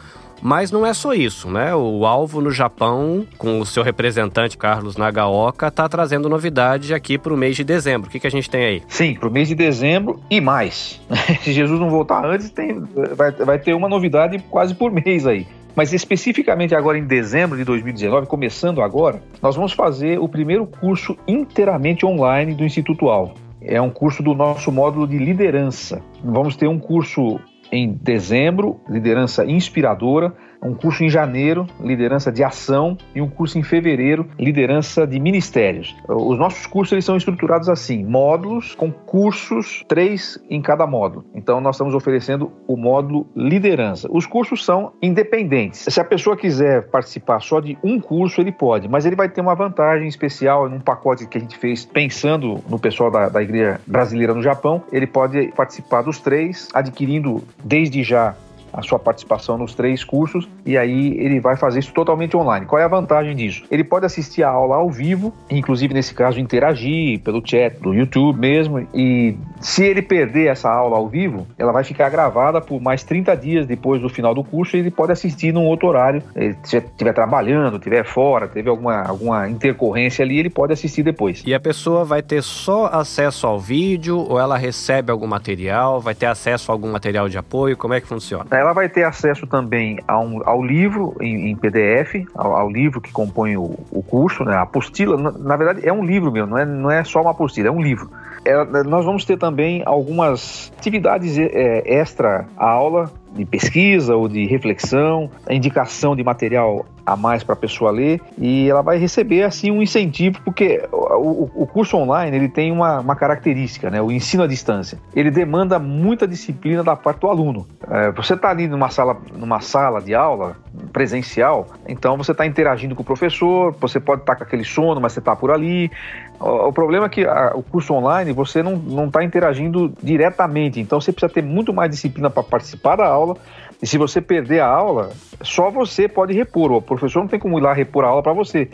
mas 0.42 0.70
não 0.70 0.84
é 0.84 0.94
só 0.94 1.12
isso, 1.12 1.50
né? 1.50 1.74
O 1.74 2.06
Alvo 2.06 2.40
no 2.40 2.50
Japão, 2.50 3.26
com 3.38 3.60
o 3.60 3.66
seu 3.66 3.82
representante 3.82 4.56
Carlos 4.56 4.96
Nagaoka, 4.96 5.68
está 5.68 5.88
trazendo 5.88 6.28
novidade 6.28 6.94
aqui 6.94 7.18
para 7.18 7.32
o 7.32 7.36
mês 7.36 7.56
de 7.56 7.64
dezembro. 7.64 8.08
O 8.08 8.10
que, 8.10 8.20
que 8.20 8.26
a 8.26 8.30
gente 8.30 8.48
tem 8.48 8.64
aí? 8.64 8.82
Sim, 8.88 9.14
para 9.14 9.28
o 9.28 9.32
mês 9.32 9.48
de 9.48 9.54
dezembro 9.54 10.20
e 10.30 10.40
mais. 10.40 11.00
Se 11.42 11.52
Jesus 11.52 11.78
não 11.78 11.90
voltar 11.90 12.24
antes, 12.24 12.50
tem, 12.50 12.82
vai, 13.14 13.32
vai 13.32 13.58
ter 13.58 13.74
uma 13.74 13.88
novidade 13.88 14.38
quase 14.50 14.74
por 14.74 14.90
mês 14.90 15.26
aí. 15.26 15.46
Mas 15.74 15.92
especificamente 15.92 16.74
agora 16.74 16.98
em 16.98 17.04
dezembro 17.04 17.56
de 17.56 17.64
2019, 17.64 18.26
começando 18.26 18.82
agora, 18.82 19.22
nós 19.40 19.54
vamos 19.56 19.72
fazer 19.72 20.18
o 20.18 20.28
primeiro 20.28 20.66
curso 20.66 21.16
inteiramente 21.26 22.04
online 22.04 22.54
do 22.54 22.64
Instituto 22.64 23.08
Alvo. 23.08 23.34
É 23.62 23.80
um 23.80 23.90
curso 23.90 24.22
do 24.22 24.34
nosso 24.34 24.72
módulo 24.72 25.06
de 25.06 25.18
liderança. 25.18 26.02
Vamos 26.24 26.56
ter 26.56 26.66
um 26.66 26.78
curso 26.78 27.38
em 27.72 27.92
dezembro, 27.92 28.80
liderança 28.88 29.44
inspiradora, 29.44 30.34
um 30.62 30.74
curso 30.74 31.04
em 31.04 31.10
janeiro, 31.10 31.66
liderança 31.80 32.30
de 32.30 32.44
ação, 32.44 32.96
e 33.14 33.20
um 33.20 33.28
curso 33.28 33.58
em 33.58 33.62
fevereiro, 33.62 34.26
liderança 34.38 35.06
de 35.06 35.18
ministérios. 35.18 35.96
Os 36.08 36.38
nossos 36.38 36.66
cursos 36.66 36.92
eles 36.92 37.04
são 37.04 37.16
estruturados 37.16 37.68
assim, 37.68 38.04
módulos 38.04 38.74
com 38.74 38.90
cursos, 38.90 39.84
três 39.88 40.38
em 40.48 40.60
cada 40.60 40.86
módulo. 40.86 41.24
Então 41.34 41.60
nós 41.60 41.76
estamos 41.76 41.94
oferecendo 41.94 42.52
o 42.66 42.76
módulo 42.76 43.26
liderança. 43.34 44.08
Os 44.10 44.26
cursos 44.26 44.64
são 44.64 44.92
independentes. 45.00 45.86
Se 45.88 46.00
a 46.00 46.04
pessoa 46.04 46.36
quiser 46.36 46.88
participar 46.88 47.40
só 47.40 47.60
de 47.60 47.78
um 47.82 48.00
curso, 48.00 48.40
ele 48.40 48.52
pode, 48.52 48.88
mas 48.88 49.06
ele 49.06 49.16
vai 49.16 49.28
ter 49.28 49.40
uma 49.40 49.54
vantagem 49.54 50.08
especial 50.08 50.68
num 50.68 50.80
pacote 50.80 51.26
que 51.26 51.38
a 51.38 51.40
gente 51.40 51.56
fez 51.56 51.84
pensando 51.84 52.62
no 52.68 52.78
pessoal 52.78 53.10
da, 53.10 53.28
da 53.28 53.42
igreja 53.42 53.80
brasileira 53.86 54.34
no 54.34 54.42
Japão. 54.42 54.82
Ele 54.92 55.06
pode 55.06 55.48
participar 55.48 56.02
dos 56.02 56.18
três, 56.18 56.68
adquirindo 56.72 57.42
desde 57.64 58.02
já 58.02 58.34
a 58.72 58.82
sua 58.82 58.98
participação 58.98 59.58
nos 59.58 59.74
três 59.74 60.04
cursos 60.04 60.48
e 60.64 60.76
aí 60.76 61.16
ele 61.18 61.40
vai 61.40 61.56
fazer 61.56 61.80
isso 61.80 61.92
totalmente 61.92 62.36
online. 62.36 62.66
Qual 62.66 62.80
é 62.80 62.84
a 62.84 62.88
vantagem 62.88 63.34
disso? 63.34 63.64
Ele 63.70 63.84
pode 63.84 64.06
assistir 64.06 64.42
a 64.42 64.48
aula 64.48 64.76
ao 64.76 64.90
vivo, 64.90 65.32
inclusive 65.50 65.94
nesse 65.94 66.14
caso 66.14 66.38
interagir 66.40 67.20
pelo 67.20 67.42
chat 67.44 67.80
do 67.80 67.94
YouTube 67.94 68.38
mesmo 68.38 68.86
e 68.94 69.36
se 69.60 69.84
ele 69.84 70.02
perder 70.02 70.48
essa 70.48 70.70
aula 70.70 70.96
ao 70.96 71.08
vivo, 71.08 71.46
ela 71.58 71.72
vai 71.72 71.84
ficar 71.84 72.08
gravada 72.08 72.60
por 72.60 72.80
mais 72.80 73.02
30 73.04 73.36
dias 73.36 73.66
depois 73.66 74.00
do 74.00 74.08
final 74.08 74.34
do 74.34 74.42
curso 74.42 74.76
e 74.76 74.80
ele 74.80 74.90
pode 74.90 75.12
assistir 75.12 75.52
num 75.52 75.66
outro 75.66 75.88
horário. 75.88 76.22
Se 76.62 76.78
estiver 76.78 77.12
trabalhando, 77.12 77.76
estiver 77.76 78.04
fora, 78.04 78.48
teve 78.48 78.68
alguma, 78.68 79.02
alguma 79.02 79.48
intercorrência 79.48 80.24
ali, 80.24 80.38
ele 80.38 80.50
pode 80.50 80.72
assistir 80.72 81.02
depois. 81.02 81.42
E 81.46 81.54
a 81.54 81.60
pessoa 81.60 82.04
vai 82.04 82.22
ter 82.22 82.42
só 82.42 82.86
acesso 82.86 83.46
ao 83.46 83.58
vídeo 83.58 84.18
ou 84.18 84.38
ela 84.38 84.56
recebe 84.56 85.10
algum 85.10 85.26
material, 85.26 86.00
vai 86.00 86.14
ter 86.14 86.26
acesso 86.26 86.70
a 86.70 86.74
algum 86.74 86.90
material 86.90 87.28
de 87.28 87.38
apoio? 87.38 87.76
Como 87.76 87.94
é 87.94 88.00
que 88.00 88.06
funciona? 88.06 88.46
Ela 88.60 88.74
vai 88.74 88.90
ter 88.90 89.04
acesso 89.04 89.46
também 89.46 89.98
um, 90.06 90.42
ao 90.44 90.62
livro 90.62 91.16
em, 91.18 91.48
em 91.48 91.56
PDF, 91.56 92.26
ao, 92.34 92.54
ao, 92.54 92.70
livro 92.70 93.00
que 93.00 93.10
compõe 93.10 93.56
o, 93.56 93.74
o 93.90 94.02
curso, 94.02 94.44
né? 94.44 94.54
a 94.54 94.60
apostila. 94.60 95.16
Na, 95.16 95.30
na, 95.30 95.56
verdade, 95.56 95.88
é 95.88 95.90
um 95.90 96.04
livro 96.04 96.30
mesmo, 96.30 96.50
não 96.50 96.58
é, 96.58 96.66
não 96.66 96.90
é 96.90 97.02
só 97.02 97.22
uma 97.22 97.30
apostila, 97.30 97.68
é 97.68 97.70
um 97.70 97.80
livro. 97.80 98.10
É, 98.44 98.82
nós 98.84 99.06
vamos 99.06 99.24
ter 99.24 99.38
também 99.38 99.82
algumas 99.86 100.70
atividades 100.76 101.38
é, 101.38 101.82
extra 101.86 102.46
à 102.54 102.68
aula 102.68 103.10
de 103.32 103.46
pesquisa 103.46 104.14
ou 104.14 104.28
de 104.28 104.44
reflexão, 104.46 105.30
indicação 105.48 106.14
de 106.14 106.22
material 106.22 106.84
a 107.04 107.16
mais 107.16 107.42
para 107.42 107.54
a 107.54 107.56
pessoa 107.56 107.90
ler 107.90 108.20
e 108.38 108.68
ela 108.68 108.82
vai 108.82 108.98
receber 108.98 109.42
assim 109.42 109.70
um 109.70 109.82
incentivo 109.82 110.40
porque 110.44 110.86
o, 110.92 111.50
o 111.62 111.66
curso 111.66 111.96
online 111.96 112.36
ele 112.36 112.48
tem 112.48 112.70
uma, 112.72 113.00
uma, 113.00 113.16
característica, 113.16 113.90
né? 113.90 114.00
O 114.00 114.10
ensino 114.10 114.42
à 114.42 114.46
distância 114.46 114.98
ele 115.14 115.30
demanda 115.30 115.78
muita 115.78 116.26
disciplina 116.26 116.82
da 116.82 116.96
parte 116.96 117.20
do 117.20 117.28
aluno. 117.28 117.66
É, 117.88 118.10
você 118.12 118.34
está 118.34 118.50
ali 118.50 118.66
numa 118.66 118.90
sala, 118.90 119.16
numa 119.34 119.60
sala 119.60 120.00
de 120.00 120.14
aula 120.14 120.56
presencial, 120.92 121.66
então 121.86 122.16
você 122.16 122.32
está 122.32 122.46
interagindo 122.46 122.94
com 122.94 123.02
o 123.02 123.04
professor, 123.04 123.74
você 123.80 124.00
pode 124.00 124.22
estar 124.22 124.32
tá 124.34 124.38
com 124.38 124.44
aquele 124.44 124.64
sono, 124.64 125.00
mas 125.00 125.12
você 125.12 125.18
está 125.18 125.36
por 125.36 125.50
ali. 125.50 125.90
O, 126.38 126.72
problema 126.72 127.06
é 127.06 127.08
que 127.08 127.26
o 127.54 127.62
curso 127.62 127.92
online 127.92 128.32
você 128.32 128.62
não 128.62 129.06
está 129.06 129.22
interagindo 129.22 129.92
diretamente, 130.02 130.80
então 130.80 131.00
você 131.00 131.12
precisa 131.12 131.32
ter 131.32 131.42
muito 131.42 131.72
mais 131.72 131.90
disciplina 131.90 132.30
para 132.30 132.42
participar 132.42 132.96
da 132.96 133.06
aula 133.06 133.36
e 133.82 133.86
se 133.86 133.96
você 133.96 134.20
perder 134.20 134.60
a 134.60 134.66
aula, 134.66 135.10
só 135.40 135.70
você 135.70 136.06
pode 136.06 136.34
repor. 136.34 136.70
O 136.72 136.82
professor 136.82 137.20
não 137.20 137.28
tem 137.28 137.40
como 137.40 137.58
ir 137.58 137.62
lá 137.62 137.72
repor 137.72 138.04
a 138.04 138.08
aula 138.08 138.22
para 138.22 138.32
você. 138.32 138.68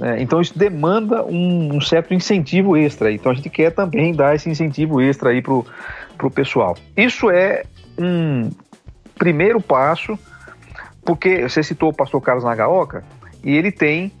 É, 0.00 0.20
então 0.20 0.40
isso 0.40 0.58
demanda 0.58 1.24
um, 1.24 1.76
um, 1.76 1.80
certo 1.80 2.12
incentivo 2.12 2.76
extra. 2.76 3.12
Então 3.12 3.30
a 3.30 3.34
gente 3.34 3.48
quer 3.48 3.70
também 3.70 4.12
dar 4.12 4.34
esse 4.34 4.50
incentivo 4.50 5.00
extra 5.00 5.30
aí 5.30 5.40
para 5.40 5.52
o 5.54 6.30
pessoal. 6.30 6.76
Isso 6.96 7.30
é 7.30 7.62
um 7.98 8.50
primeiro 9.16 9.60
passo, 9.60 10.18
porque 11.04 11.48
você 11.48 11.62
citou 11.62 11.90
o 11.90 11.94
pastor 11.94 12.20
Carlos 12.20 12.44
Nagaoka, 12.44 13.04
e 13.44 13.56
ele 13.56 13.70
tem, 13.70 14.12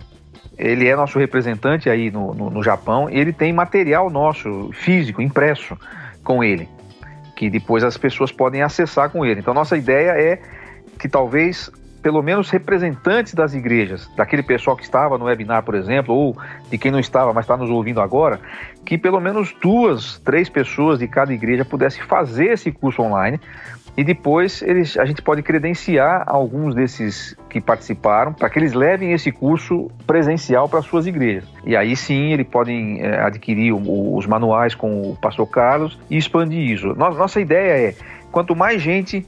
ele 0.56 0.86
é 0.86 0.94
nosso 0.94 1.18
representante 1.18 1.90
aí 1.90 2.10
no, 2.10 2.34
no, 2.34 2.50
no 2.50 2.62
Japão, 2.62 3.08
e 3.10 3.18
ele 3.18 3.32
tem 3.32 3.52
material 3.52 4.10
nosso, 4.10 4.70
físico, 4.72 5.20
impresso 5.20 5.76
com 6.22 6.44
ele 6.44 6.68
que 7.40 7.48
depois 7.48 7.82
as 7.82 7.96
pessoas 7.96 8.30
podem 8.30 8.60
acessar 8.60 9.08
com 9.08 9.24
ele. 9.24 9.40
Então, 9.40 9.54
nossa 9.54 9.74
ideia 9.74 10.10
é 10.10 10.38
que 10.98 11.08
talvez 11.08 11.70
pelo 12.02 12.22
menos 12.22 12.50
representantes 12.50 13.32
das 13.32 13.54
igrejas, 13.54 14.10
daquele 14.14 14.42
pessoal 14.42 14.76
que 14.76 14.82
estava 14.82 15.16
no 15.16 15.24
webinar, 15.24 15.62
por 15.62 15.74
exemplo, 15.74 16.14
ou 16.14 16.36
de 16.70 16.76
quem 16.76 16.90
não 16.90 17.00
estava, 17.00 17.32
mas 17.32 17.44
está 17.44 17.56
nos 17.56 17.70
ouvindo 17.70 17.98
agora, 17.98 18.38
que 18.84 18.98
pelo 18.98 19.20
menos 19.20 19.54
duas, 19.62 20.18
três 20.18 20.48
pessoas 20.48 20.98
de 20.98 21.06
cada 21.06 21.32
igreja 21.32 21.64
pudessem 21.64 22.02
fazer 22.02 22.52
esse 22.52 22.72
curso 22.72 23.02
online, 23.02 23.40
e 23.96 24.04
depois 24.04 24.62
eles, 24.62 24.96
a 24.96 25.04
gente 25.04 25.20
pode 25.20 25.42
credenciar 25.42 26.24
alguns 26.26 26.74
desses 26.74 27.36
que 27.48 27.60
participaram 27.60 28.32
para 28.32 28.48
que 28.48 28.58
eles 28.58 28.72
levem 28.72 29.12
esse 29.12 29.32
curso 29.32 29.90
presencial 30.06 30.68
para 30.68 30.80
suas 30.80 31.06
igrejas. 31.06 31.44
E 31.64 31.76
aí 31.76 31.96
sim 31.96 32.32
eles 32.32 32.46
podem 32.46 33.00
é, 33.02 33.20
adquirir 33.20 33.72
o, 33.72 34.16
os 34.16 34.26
manuais 34.26 34.74
com 34.74 35.10
o 35.10 35.16
pastor 35.16 35.46
Carlos 35.48 35.98
e 36.08 36.16
expandir 36.16 36.70
isso. 36.70 36.94
Nossa 36.94 37.40
ideia 37.40 37.88
é, 37.88 37.94
quanto 38.30 38.54
mais 38.54 38.80
gente 38.80 39.26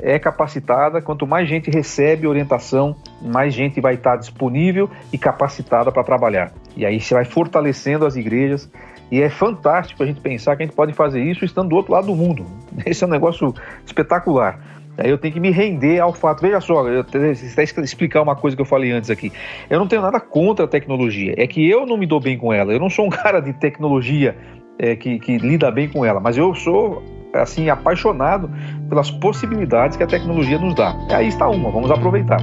é 0.00 0.18
capacitada, 0.18 1.00
quanto 1.00 1.26
mais 1.26 1.48
gente 1.48 1.70
recebe 1.70 2.26
orientação, 2.26 2.96
mais 3.20 3.54
gente 3.54 3.80
vai 3.80 3.94
estar 3.94 4.16
disponível 4.16 4.90
e 5.12 5.18
capacitada 5.18 5.90
para 5.90 6.04
trabalhar. 6.04 6.52
E 6.76 6.84
aí 6.84 7.00
você 7.00 7.14
vai 7.14 7.24
fortalecendo 7.24 8.06
as 8.06 8.16
igrejas 8.16 8.70
e 9.10 9.20
é 9.20 9.28
fantástico 9.28 10.02
a 10.02 10.06
gente 10.06 10.20
pensar 10.20 10.56
que 10.56 10.62
a 10.62 10.66
gente 10.66 10.74
pode 10.74 10.92
fazer 10.92 11.22
isso 11.22 11.44
estando 11.44 11.68
do 11.68 11.76
outro 11.76 11.92
lado 11.92 12.06
do 12.06 12.14
mundo. 12.14 12.46
Esse 12.84 13.04
é 13.04 13.06
um 13.06 13.10
negócio 13.10 13.54
espetacular. 13.86 14.58
Aí 14.96 15.10
eu 15.10 15.18
tenho 15.18 15.34
que 15.34 15.40
me 15.40 15.50
render 15.50 15.98
ao 15.98 16.12
fato. 16.12 16.40
Veja 16.40 16.60
só, 16.60 16.86
eu 16.88 17.04
que 17.04 17.80
explicar 17.80 18.22
uma 18.22 18.36
coisa 18.36 18.56
que 18.56 18.62
eu 18.62 18.66
falei 18.66 18.92
antes 18.92 19.10
aqui. 19.10 19.32
Eu 19.68 19.78
não 19.78 19.88
tenho 19.88 20.02
nada 20.02 20.20
contra 20.20 20.64
a 20.64 20.68
tecnologia. 20.68 21.34
É 21.36 21.46
que 21.46 21.68
eu 21.68 21.84
não 21.84 21.96
me 21.96 22.06
dou 22.06 22.20
bem 22.20 22.38
com 22.38 22.52
ela. 22.52 22.72
Eu 22.72 22.78
não 22.78 22.88
sou 22.88 23.06
um 23.06 23.10
cara 23.10 23.40
de 23.40 23.52
tecnologia 23.52 24.36
é, 24.78 24.94
que, 24.94 25.18
que 25.18 25.38
lida 25.38 25.70
bem 25.70 25.88
com 25.88 26.04
ela. 26.04 26.20
Mas 26.20 26.36
eu 26.36 26.54
sou 26.54 27.02
assim 27.32 27.68
apaixonado 27.68 28.48
pelas 28.88 29.10
possibilidades 29.10 29.96
que 29.96 30.04
a 30.04 30.06
tecnologia 30.06 30.58
nos 30.58 30.74
dá. 30.74 30.94
E 31.10 31.14
aí 31.14 31.28
está 31.28 31.48
uma. 31.48 31.70
Vamos 31.70 31.90
aproveitar. 31.90 32.38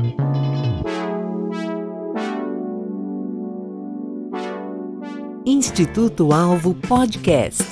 Instituto 5.44 6.32
Alvo 6.34 6.76
Podcast. 6.76 7.64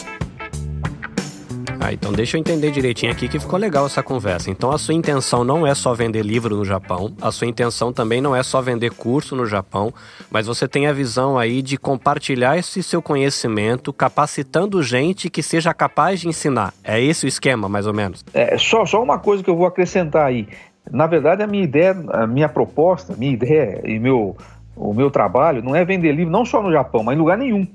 Ah, 1.79 1.93
então 1.93 2.12
deixa 2.12 2.36
eu 2.36 2.41
entender 2.41 2.71
direitinho 2.71 3.12
aqui 3.12 3.27
que 3.27 3.39
ficou 3.39 3.60
legal 3.60 3.86
essa 3.86 4.01
conversa. 4.01 4.49
Então 4.49 4.71
a 4.71 4.77
sua 4.79 4.95
intenção 4.95 5.43
não 5.43 5.67
é 5.67 5.75
só 5.75 5.93
vender 5.93 6.23
livro 6.23 6.55
no 6.55 6.65
Japão, 6.65 7.13
a 7.21 7.32
sua 7.32 7.45
intenção 7.45 7.93
também 7.93 8.21
não 8.21 8.36
é 8.36 8.41
só 8.41 8.60
vender 8.60 8.91
curso 8.91 9.36
no 9.36 9.45
Japão, 9.45 9.93
mas 10.32 10.47
você 10.47 10.67
tem 10.67 10.88
a 10.88 10.93
visão 10.93 11.38
aí 11.38 11.62
de 11.62 11.77
compartilhar 11.77 12.58
esse 12.58 12.82
seu 12.82 13.03
conhecimento, 13.03 13.93
capacitando 13.93 14.82
gente 14.82 15.29
que 15.29 15.43
seja 15.43 15.71
capaz 15.71 16.21
de 16.21 16.27
ensinar. 16.27 16.73
É 16.84 16.99
esse 16.99 17.27
o 17.27 17.29
esquema, 17.29 17.69
mais 17.69 17.86
ou 17.86 17.93
menos? 17.93 18.25
É, 18.34 18.58
só, 18.58 18.84
só 18.84 19.01
uma 19.03 19.19
coisa 19.19 19.43
que 19.43 19.49
eu 19.49 19.55
vou 19.55 19.67
acrescentar 19.67 20.25
aí. 20.25 20.47
Na 20.91 21.05
verdade, 21.05 21.43
a 21.43 21.47
minha 21.47 21.63
ideia, 21.63 21.95
a 22.10 22.25
minha 22.25 22.49
proposta, 22.49 23.15
minha 23.15 23.32
ideia 23.32 23.79
e 23.86 23.99
meu 23.99 24.36
o 24.79 24.93
meu 24.93 25.11
trabalho 25.11 25.61
não 25.61 25.75
é 25.75 25.83
vender 25.83 26.13
livro 26.13 26.31
não 26.31 26.45
só 26.45 26.63
no 26.63 26.71
Japão, 26.71 27.03
mas 27.03 27.15
em 27.15 27.19
lugar 27.19 27.37
nenhum. 27.37 27.67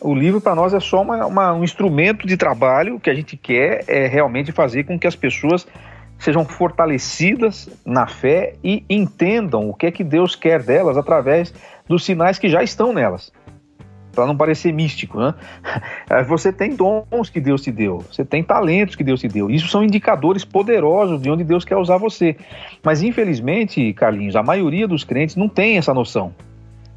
O 0.00 0.14
livro 0.14 0.40
para 0.40 0.54
nós 0.54 0.72
é 0.72 0.78
só 0.78 1.02
uma, 1.02 1.26
uma, 1.26 1.52
um 1.52 1.64
instrumento 1.64 2.26
de 2.26 2.36
trabalho 2.36 3.00
que 3.00 3.10
a 3.10 3.14
gente 3.14 3.36
quer 3.36 3.84
é 3.88 4.06
realmente 4.06 4.52
fazer 4.52 4.84
com 4.84 4.98
que 4.98 5.06
as 5.06 5.16
pessoas 5.16 5.66
sejam 6.18 6.44
fortalecidas 6.44 7.68
na 7.84 8.06
fé 8.06 8.54
e 8.62 8.84
entendam 8.88 9.68
o 9.68 9.74
que 9.74 9.86
é 9.86 9.90
que 9.90 10.04
Deus 10.04 10.36
quer 10.36 10.62
delas 10.62 10.96
através 10.96 11.52
dos 11.88 12.04
sinais 12.04 12.38
que 12.38 12.48
já 12.48 12.62
estão 12.62 12.92
nelas. 12.92 13.32
Para 14.16 14.26
não 14.26 14.36
parecer 14.36 14.72
místico, 14.72 15.20
né? 15.20 15.34
Você 16.26 16.50
tem 16.50 16.74
dons 16.74 17.28
que 17.30 17.38
Deus 17.38 17.60
te 17.62 17.70
deu, 17.70 17.98
você 17.98 18.24
tem 18.24 18.42
talentos 18.42 18.96
que 18.96 19.04
Deus 19.04 19.20
te 19.20 19.28
deu. 19.28 19.50
Isso 19.50 19.68
são 19.68 19.84
indicadores 19.84 20.42
poderosos 20.42 21.20
de 21.20 21.30
onde 21.30 21.44
Deus 21.44 21.66
quer 21.66 21.76
usar 21.76 21.98
você. 21.98 22.34
Mas 22.82 23.02
infelizmente, 23.02 23.92
Carlinhos, 23.92 24.34
a 24.34 24.42
maioria 24.42 24.88
dos 24.88 25.04
crentes 25.04 25.36
não 25.36 25.50
tem 25.50 25.76
essa 25.76 25.92
noção. 25.92 26.34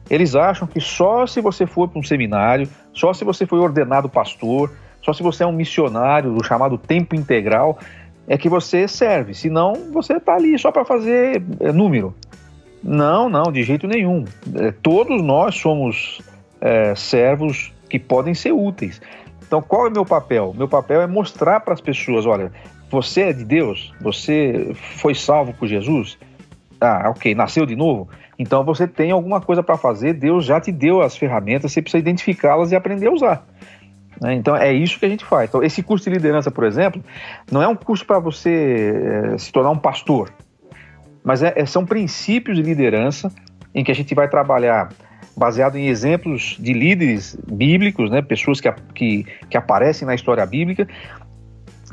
Eles 0.09 0.33
acham 0.33 0.65
que 0.65 0.79
só 0.79 1.27
se 1.27 1.41
você 1.41 1.67
for 1.67 1.89
para 1.89 1.99
um 1.99 2.03
seminário, 2.03 2.67
só 2.93 3.13
se 3.13 3.25
você 3.25 3.45
foi 3.45 3.59
ordenado 3.59 4.07
pastor, 4.07 4.71
só 5.01 5.11
se 5.11 5.21
você 5.21 5.43
é 5.43 5.45
um 5.45 5.51
missionário 5.51 6.33
do 6.33 6.43
chamado 6.43 6.77
tempo 6.77 7.15
integral, 7.15 7.77
é 8.27 8.37
que 8.37 8.47
você 8.47 8.87
serve. 8.87 9.33
Senão, 9.33 9.73
você 9.91 10.13
está 10.13 10.35
ali 10.35 10.57
só 10.57 10.71
para 10.71 10.85
fazer 10.85 11.43
é, 11.59 11.71
número. 11.73 12.15
Não, 12.81 13.29
não, 13.29 13.51
de 13.51 13.61
jeito 13.63 13.87
nenhum. 13.87 14.23
É, 14.55 14.71
todos 14.71 15.21
nós 15.21 15.55
somos 15.55 16.21
é, 16.61 16.93
servos 16.95 17.73
que 17.89 17.99
podem 17.99 18.33
ser 18.33 18.51
úteis. 18.51 19.01
Então, 19.45 19.61
qual 19.61 19.87
é 19.87 19.89
o 19.89 19.91
meu 19.91 20.05
papel? 20.05 20.53
Meu 20.55 20.67
papel 20.67 21.01
é 21.01 21.07
mostrar 21.07 21.59
para 21.61 21.73
as 21.73 21.81
pessoas: 21.81 22.25
olha, 22.25 22.51
você 22.89 23.21
é 23.21 23.33
de 23.33 23.43
Deus, 23.43 23.93
você 24.01 24.73
foi 24.97 25.15
salvo 25.15 25.53
por 25.53 25.67
Jesus. 25.67 26.17
Ah, 26.79 27.09
ok, 27.09 27.35
nasceu 27.35 27.65
de 27.65 27.75
novo. 27.75 28.09
Então 28.37 28.63
você 28.63 28.87
tem 28.87 29.11
alguma 29.11 29.41
coisa 29.41 29.61
para 29.61 29.77
fazer, 29.77 30.13
Deus 30.13 30.45
já 30.45 30.61
te 30.61 30.71
deu 30.71 31.01
as 31.01 31.17
ferramentas, 31.17 31.73
você 31.73 31.81
precisa 31.81 31.99
identificá-las 31.99 32.71
e 32.71 32.75
aprender 32.75 33.07
a 33.07 33.11
usar. 33.11 33.45
Né? 34.21 34.33
Então 34.35 34.55
é 34.55 34.71
isso 34.71 34.97
que 34.97 35.05
a 35.05 35.09
gente 35.09 35.25
faz. 35.25 35.49
Então, 35.49 35.61
esse 35.61 35.83
curso 35.83 36.09
de 36.09 36.15
liderança, 36.15 36.49
por 36.49 36.63
exemplo, 36.63 37.03
não 37.51 37.61
é 37.61 37.67
um 37.67 37.75
curso 37.75 38.05
para 38.05 38.17
você 38.17 39.33
é, 39.33 39.37
se 39.37 39.51
tornar 39.51 39.71
um 39.71 39.77
pastor, 39.77 40.31
mas 41.21 41.43
é, 41.43 41.53
é, 41.55 41.65
são 41.65 41.85
princípios 41.85 42.55
de 42.55 42.63
liderança 42.63 43.29
em 43.75 43.83
que 43.83 43.91
a 43.91 43.95
gente 43.95 44.15
vai 44.15 44.29
trabalhar 44.29 44.89
baseado 45.35 45.77
em 45.77 45.87
exemplos 45.87 46.57
de 46.59 46.73
líderes 46.73 47.37
bíblicos, 47.51 48.09
né? 48.09 48.21
pessoas 48.21 48.59
que, 48.59 48.71
que, 48.93 49.25
que 49.49 49.57
aparecem 49.57 50.07
na 50.07 50.15
história 50.15 50.45
bíblica, 50.45 50.87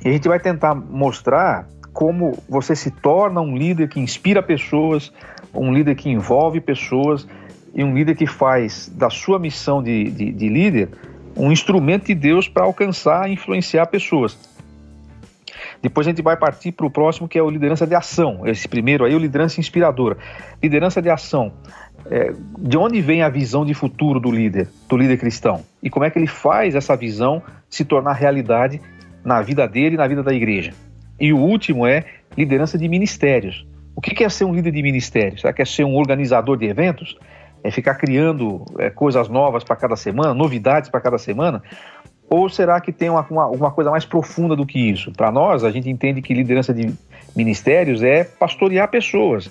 e 0.04 0.08
a 0.08 0.12
gente 0.12 0.28
vai 0.28 0.38
tentar 0.38 0.74
mostrar 0.74 1.66
como 1.92 2.38
você 2.48 2.76
se 2.76 2.90
torna 2.90 3.40
um 3.40 3.56
líder 3.56 3.88
que 3.88 3.98
inspira 3.98 4.42
pessoas, 4.42 5.12
um 5.54 5.72
líder 5.72 5.94
que 5.94 6.10
envolve 6.10 6.60
pessoas 6.60 7.26
e 7.74 7.82
um 7.82 7.94
líder 7.94 8.14
que 8.14 8.26
faz 8.26 8.88
da 8.94 9.08
sua 9.08 9.38
missão 9.38 9.82
de, 9.82 10.10
de, 10.10 10.32
de 10.32 10.48
líder 10.48 10.90
um 11.36 11.52
instrumento 11.52 12.06
de 12.06 12.14
Deus 12.14 12.48
para 12.48 12.64
alcançar 12.64 13.28
e 13.28 13.34
influenciar 13.34 13.86
pessoas. 13.86 14.36
Depois 15.82 16.06
a 16.06 16.10
gente 16.10 16.22
vai 16.22 16.36
partir 16.36 16.72
para 16.72 16.86
o 16.86 16.90
próximo, 16.90 17.28
que 17.28 17.38
é 17.38 17.42
o 17.42 17.50
liderança 17.50 17.86
de 17.86 17.94
ação. 17.94 18.46
Esse 18.46 18.68
primeiro 18.68 19.04
aí, 19.04 19.14
o 19.14 19.18
liderança 19.18 19.60
inspiradora. 19.60 20.16
Liderança 20.62 21.00
de 21.00 21.10
ação. 21.10 21.52
É, 22.10 22.32
de 22.58 22.76
onde 22.76 23.00
vem 23.00 23.22
a 23.22 23.28
visão 23.28 23.64
de 23.64 23.74
futuro 23.74 24.20
do 24.20 24.30
líder, 24.30 24.68
do 24.88 24.96
líder 24.96 25.18
cristão? 25.18 25.62
E 25.82 25.90
como 25.90 26.04
é 26.04 26.10
que 26.10 26.18
ele 26.18 26.26
faz 26.26 26.74
essa 26.74 26.96
visão 26.96 27.42
se 27.68 27.84
tornar 27.84 28.12
realidade 28.12 28.80
na 29.24 29.42
vida 29.42 29.66
dele 29.66 29.94
e 29.94 29.98
na 29.98 30.06
vida 30.06 30.22
da 30.22 30.32
igreja? 30.32 30.72
E 31.18 31.32
o 31.32 31.38
último 31.38 31.86
é 31.86 32.04
liderança 32.36 32.78
de 32.78 32.88
ministérios. 32.88 33.66
O 33.94 34.00
que 34.00 34.22
é 34.22 34.28
ser 34.28 34.44
um 34.44 34.54
líder 34.54 34.72
de 34.72 34.82
ministério? 34.82 35.38
Será 35.38 35.52
que 35.52 35.62
é 35.62 35.64
ser 35.64 35.84
um 35.84 35.96
organizador 35.96 36.56
de 36.56 36.66
eventos? 36.66 37.16
é 37.66 37.70
ficar 37.70 37.94
criando 37.96 38.64
é, 38.78 38.90
coisas 38.90 39.28
novas 39.28 39.64
para 39.64 39.76
cada 39.76 39.96
semana, 39.96 40.32
novidades 40.32 40.88
para 40.88 41.00
cada 41.00 41.18
semana? 41.18 41.62
Ou 42.28 42.48
será 42.48 42.80
que 42.80 42.92
tem 42.92 43.08
uma, 43.08 43.24
uma, 43.30 43.46
uma 43.46 43.70
coisa 43.70 43.90
mais 43.90 44.04
profunda 44.04 44.56
do 44.56 44.66
que 44.66 44.78
isso? 44.78 45.12
Para 45.12 45.30
nós, 45.30 45.62
a 45.62 45.70
gente 45.70 45.88
entende 45.88 46.20
que 46.20 46.34
liderança 46.34 46.74
de 46.74 46.92
ministérios 47.34 48.02
é 48.02 48.24
pastorear 48.24 48.88
pessoas. 48.88 49.48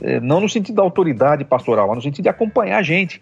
É, 0.00 0.20
não 0.20 0.40
no 0.40 0.48
sentido 0.48 0.76
da 0.76 0.82
autoridade 0.82 1.44
pastoral, 1.44 1.88
mas 1.88 1.96
no 1.96 2.02
sentido 2.02 2.24
de 2.24 2.28
acompanhar 2.28 2.78
a 2.78 2.82
gente, 2.82 3.20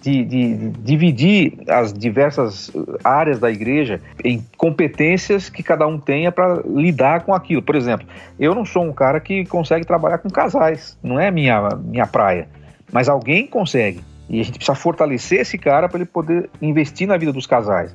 de, 0.00 0.24
de, 0.24 0.56
de, 0.56 0.68
dividir 0.82 1.58
as 1.68 1.92
diversas 1.92 2.70
áreas 3.02 3.38
da 3.38 3.50
igreja 3.50 4.00
em 4.24 4.44
competências 4.56 5.48
que 5.48 5.62
cada 5.62 5.86
um 5.86 5.98
tenha 5.98 6.30
para 6.30 6.62
lidar 6.66 7.24
com 7.24 7.34
aquilo. 7.34 7.62
Por 7.62 7.74
exemplo, 7.74 8.06
eu 8.38 8.54
não 8.54 8.64
sou 8.64 8.84
um 8.84 8.92
cara 8.92 9.20
que 9.20 9.44
consegue 9.46 9.84
trabalhar 9.84 10.18
com 10.18 10.28
casais, 10.28 10.98
não 11.02 11.18
é 11.18 11.30
minha, 11.30 11.70
minha 11.82 12.06
praia. 12.06 12.48
Mas 12.92 13.08
alguém 13.08 13.46
consegue. 13.46 14.00
E 14.28 14.40
a 14.40 14.44
gente 14.44 14.56
precisa 14.56 14.74
fortalecer 14.74 15.40
esse 15.40 15.56
cara 15.56 15.88
para 15.88 15.98
ele 15.98 16.06
poder 16.06 16.50
investir 16.60 17.06
na 17.06 17.16
vida 17.16 17.32
dos 17.32 17.46
casais. 17.46 17.94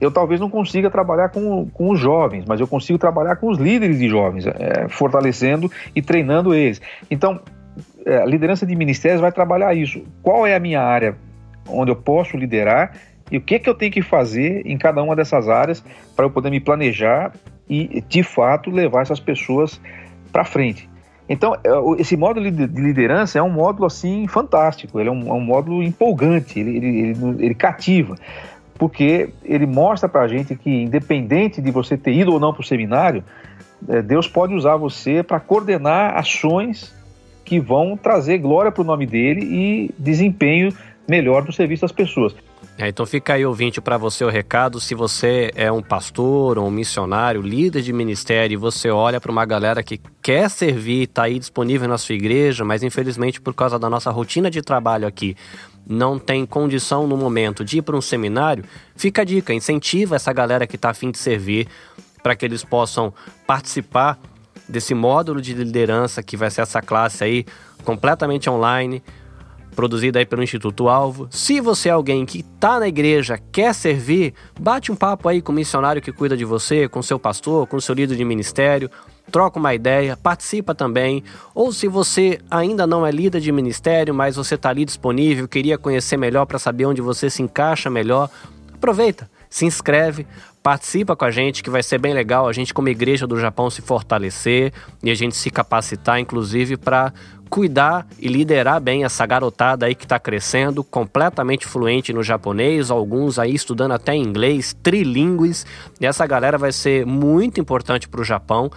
Eu 0.00 0.10
talvez 0.10 0.40
não 0.40 0.50
consiga 0.50 0.90
trabalhar 0.90 1.28
com, 1.28 1.68
com 1.68 1.90
os 1.90 1.98
jovens, 1.98 2.44
mas 2.46 2.60
eu 2.60 2.66
consigo 2.66 2.98
trabalhar 2.98 3.36
com 3.36 3.48
os 3.48 3.58
líderes 3.58 3.98
de 3.98 4.08
jovens, 4.08 4.46
é, 4.46 4.88
fortalecendo 4.88 5.70
e 5.94 6.02
treinando 6.02 6.54
eles. 6.54 6.80
Então, 7.10 7.40
é, 8.04 8.18
a 8.18 8.26
liderança 8.26 8.66
de 8.66 8.74
ministérios 8.74 9.20
vai 9.20 9.32
trabalhar 9.32 9.74
isso. 9.74 10.02
Qual 10.22 10.46
é 10.46 10.54
a 10.54 10.60
minha 10.60 10.80
área 10.80 11.16
onde 11.68 11.90
eu 11.90 11.96
posso 11.96 12.36
liderar 12.36 12.92
e 13.30 13.38
o 13.38 13.40
que, 13.40 13.58
que 13.58 13.68
eu 13.68 13.74
tenho 13.74 13.92
que 13.92 14.02
fazer 14.02 14.62
em 14.66 14.76
cada 14.76 15.02
uma 15.02 15.16
dessas 15.16 15.48
áreas 15.48 15.82
para 16.14 16.24
eu 16.24 16.30
poder 16.30 16.50
me 16.50 16.60
planejar 16.60 17.32
e, 17.68 18.02
de 18.08 18.22
fato, 18.22 18.70
levar 18.70 19.02
essas 19.02 19.20
pessoas 19.20 19.80
para 20.30 20.44
frente. 20.44 20.88
Então, 21.32 21.54
é, 21.54 21.70
esse 21.98 22.14
módulo 22.14 22.50
de 22.50 22.66
liderança 22.66 23.38
é 23.38 23.42
um 23.42 23.48
módulo 23.48 23.86
assim 23.86 24.28
fantástico, 24.28 25.00
ele 25.00 25.08
é 25.08 25.12
um, 25.12 25.28
é 25.28 25.32
um 25.32 25.40
módulo 25.40 25.82
empolgante, 25.82 26.60
ele, 26.60 26.76
ele, 26.76 27.00
ele, 27.00 27.44
ele 27.46 27.54
cativa, 27.54 28.16
porque 28.74 29.30
ele 29.42 29.64
mostra 29.64 30.10
para 30.10 30.20
a 30.20 30.28
gente 30.28 30.54
que, 30.54 30.68
independente 30.70 31.62
de 31.62 31.70
você 31.70 31.96
ter 31.96 32.12
ido 32.12 32.34
ou 32.34 32.38
não 32.38 32.52
para 32.52 32.60
o 32.60 32.64
seminário, 32.64 33.24
é, 33.88 34.02
Deus 34.02 34.28
pode 34.28 34.52
usar 34.52 34.76
você 34.76 35.22
para 35.22 35.40
coordenar 35.40 36.18
ações 36.18 36.94
que 37.46 37.58
vão 37.58 37.96
trazer 37.96 38.36
glória 38.36 38.70
para 38.70 38.82
o 38.82 38.84
nome 38.84 39.06
dele 39.06 39.40
e 39.42 39.90
desempenho 39.98 40.70
melhor 41.08 41.42
do 41.42 41.50
serviço 41.50 41.80
das 41.80 41.92
pessoas. 41.92 42.34
É, 42.78 42.88
então 42.88 43.04
fica 43.04 43.34
aí, 43.34 43.44
ouvinte, 43.44 43.80
para 43.80 43.98
você 43.98 44.24
o 44.24 44.30
recado. 44.30 44.80
Se 44.80 44.94
você 44.94 45.50
é 45.54 45.70
um 45.70 45.82
pastor 45.82 46.58
um 46.58 46.70
missionário, 46.70 47.42
líder 47.42 47.82
de 47.82 47.92
ministério, 47.92 48.54
e 48.54 48.56
você 48.56 48.90
olha 48.90 49.20
para 49.20 49.30
uma 49.30 49.44
galera 49.44 49.82
que 49.82 50.00
quer 50.22 50.48
servir, 50.48 51.02
está 51.02 51.24
aí 51.24 51.38
disponível 51.38 51.86
na 51.86 51.98
sua 51.98 52.14
igreja, 52.14 52.64
mas 52.64 52.82
infelizmente 52.82 53.40
por 53.40 53.54
causa 53.54 53.78
da 53.78 53.90
nossa 53.90 54.10
rotina 54.10 54.50
de 54.50 54.62
trabalho 54.62 55.06
aqui, 55.06 55.36
não 55.86 56.18
tem 56.18 56.46
condição 56.46 57.06
no 57.06 57.16
momento 57.16 57.64
de 57.64 57.78
ir 57.78 57.82
para 57.82 57.96
um 57.96 58.00
seminário, 58.00 58.64
fica 58.96 59.22
a 59.22 59.24
dica, 59.24 59.52
incentiva 59.52 60.16
essa 60.16 60.32
galera 60.32 60.66
que 60.66 60.76
está 60.76 60.90
afim 60.90 61.10
de 61.10 61.18
servir 61.18 61.68
para 62.22 62.34
que 62.34 62.44
eles 62.44 62.64
possam 62.64 63.12
participar 63.46 64.18
desse 64.68 64.94
módulo 64.94 65.42
de 65.42 65.52
liderança 65.52 66.22
que 66.22 66.36
vai 66.36 66.50
ser 66.50 66.62
essa 66.62 66.80
classe 66.80 67.22
aí 67.22 67.44
completamente 67.84 68.48
online 68.48 69.02
produzida 69.74 70.18
aí 70.18 70.26
pelo 70.26 70.42
Instituto 70.42 70.88
Alvo. 70.88 71.28
Se 71.30 71.60
você 71.60 71.88
é 71.88 71.92
alguém 71.92 72.24
que 72.24 72.40
está 72.40 72.78
na 72.78 72.88
igreja, 72.88 73.38
quer 73.50 73.74
servir, 73.74 74.34
bate 74.58 74.92
um 74.92 74.96
papo 74.96 75.28
aí 75.28 75.42
com 75.42 75.52
o 75.52 75.54
missionário 75.54 76.02
que 76.02 76.12
cuida 76.12 76.36
de 76.36 76.44
você, 76.44 76.88
com 76.88 77.02
seu 77.02 77.18
pastor, 77.18 77.66
com 77.66 77.80
seu 77.80 77.94
líder 77.94 78.16
de 78.16 78.24
ministério, 78.24 78.90
troca 79.30 79.58
uma 79.58 79.74
ideia, 79.74 80.16
participa 80.16 80.74
também. 80.74 81.22
Ou 81.54 81.72
se 81.72 81.88
você 81.88 82.38
ainda 82.50 82.86
não 82.86 83.06
é 83.06 83.10
líder 83.10 83.40
de 83.40 83.50
ministério, 83.50 84.14
mas 84.14 84.36
você 84.36 84.54
está 84.54 84.70
ali 84.70 84.84
disponível, 84.84 85.48
queria 85.48 85.78
conhecer 85.78 86.16
melhor 86.16 86.46
para 86.46 86.58
saber 86.58 86.86
onde 86.86 87.00
você 87.00 87.30
se 87.30 87.42
encaixa 87.42 87.88
melhor, 87.88 88.28
aproveita, 88.74 89.30
se 89.48 89.64
inscreve, 89.64 90.26
participa 90.62 91.16
com 91.16 91.24
a 91.24 91.30
gente, 91.30 91.62
que 91.62 91.70
vai 91.70 91.82
ser 91.82 91.98
bem 91.98 92.14
legal 92.14 92.46
a 92.46 92.52
gente 92.52 92.72
como 92.72 92.88
igreja 92.88 93.26
do 93.26 93.38
Japão 93.38 93.68
se 93.68 93.82
fortalecer 93.82 94.72
e 95.02 95.10
a 95.10 95.14
gente 95.14 95.36
se 95.36 95.50
capacitar, 95.50 96.20
inclusive, 96.20 96.76
para 96.76 97.12
cuidar 97.50 98.06
e 98.18 98.28
liderar 98.28 98.80
bem 98.80 99.04
essa 99.04 99.26
garotada 99.26 99.84
aí 99.84 99.94
que 99.94 100.04
está 100.04 100.18
crescendo, 100.18 100.82
completamente 100.82 101.66
fluente 101.66 102.12
no 102.12 102.22
japonês, 102.22 102.90
alguns 102.90 103.38
aí 103.38 103.54
estudando 103.54 103.92
até 103.92 104.14
inglês, 104.14 104.74
trilingües. 104.82 105.66
E 106.00 106.06
essa 106.06 106.26
galera 106.26 106.56
vai 106.56 106.72
ser 106.72 107.04
muito 107.04 107.60
importante 107.60 108.08
para 108.08 108.20
o 108.20 108.24
Japão. 108.24 108.70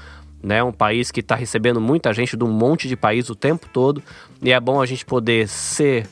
Né, 0.44 0.62
um 0.62 0.72
país 0.72 1.10
que 1.10 1.22
está 1.22 1.34
recebendo 1.34 1.82
muita 1.82 2.14
gente 2.14 2.38
de 2.38 2.44
um 2.44 2.52
monte 2.52 2.88
de 2.88 2.96
país 2.96 3.32
o 3.32 3.36
tempo 3.36 3.68
todo, 3.74 4.04
e 4.44 4.52
é 4.52 4.60
bom 4.60 4.80
a 4.80 4.86
gente 4.86 5.04
poder 5.04 5.48
ser 5.48 6.08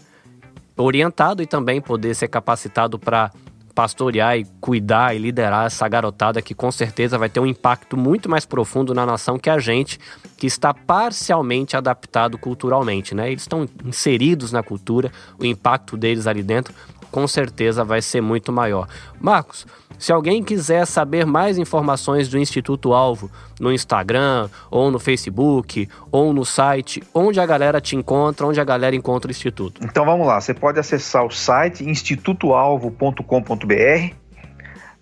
orientado 0.76 1.44
e 1.44 1.46
também 1.46 1.80
poder 1.80 2.16
ser 2.16 2.30
capacitado 2.30 2.98
para 2.98 3.32
pastorear 3.74 4.38
e 4.38 4.46
cuidar 4.62 5.16
e 5.16 5.20
liderar 5.20 5.66
essa 5.66 5.88
garotada 5.88 6.42
que 6.42 6.54
com 6.54 6.72
certeza 6.72 7.18
vai 7.18 7.30
ter 7.30 7.40
um 7.40 7.46
impacto 7.46 7.98
muito 7.98 8.30
mais 8.30 8.46
profundo 8.46 8.94
na 8.94 9.06
nação 9.06 9.40
que 9.40 9.50
a 9.50 9.58
gente, 9.60 10.00
que 10.38 10.46
está 10.46 10.74
parcialmente 10.74 11.76
adaptado 11.76 12.38
culturalmente, 12.38 13.16
né? 13.16 13.30
Eles 13.30 13.44
estão 13.44 13.68
inseridos 13.84 14.52
na 14.52 14.62
cultura, 14.62 15.12
o 15.40 15.46
impacto 15.46 15.98
deles 15.98 16.28
ali 16.28 16.44
dentro 16.44 16.74
com 17.14 17.26
certeza 17.28 17.84
vai 17.84 18.02
ser 18.02 18.22
muito 18.22 18.52
maior. 18.52 18.88
Marcos, 19.22 19.68
se 20.00 20.12
alguém 20.12 20.42
quiser 20.42 20.88
saber 20.88 21.28
mais 21.28 21.60
informações 21.60 22.28
do 22.28 22.40
Instituto 22.40 22.92
Alvo 22.92 23.30
no 23.60 23.72
Instagram, 23.72 24.50
ou 24.72 24.90
no 24.90 24.98
Facebook, 24.98 25.88
ou 26.12 26.34
no 26.34 26.44
site, 26.44 27.04
onde 27.14 27.40
a 27.40 27.46
galera 27.46 27.80
te 27.80 27.96
encontra, 27.96 28.48
onde 28.48 28.60
a 28.60 28.64
galera 28.64 28.96
encontra 28.96 29.28
o 29.28 29.32
Instituto? 29.32 29.80
Então 29.84 30.04
vamos 30.04 30.26
lá, 30.26 30.42
você 30.42 30.56
pode 30.56 30.80
acessar 30.80 31.24
o 31.24 31.30
site 31.30 31.88
institutoalvo.com.br. 31.88 34.16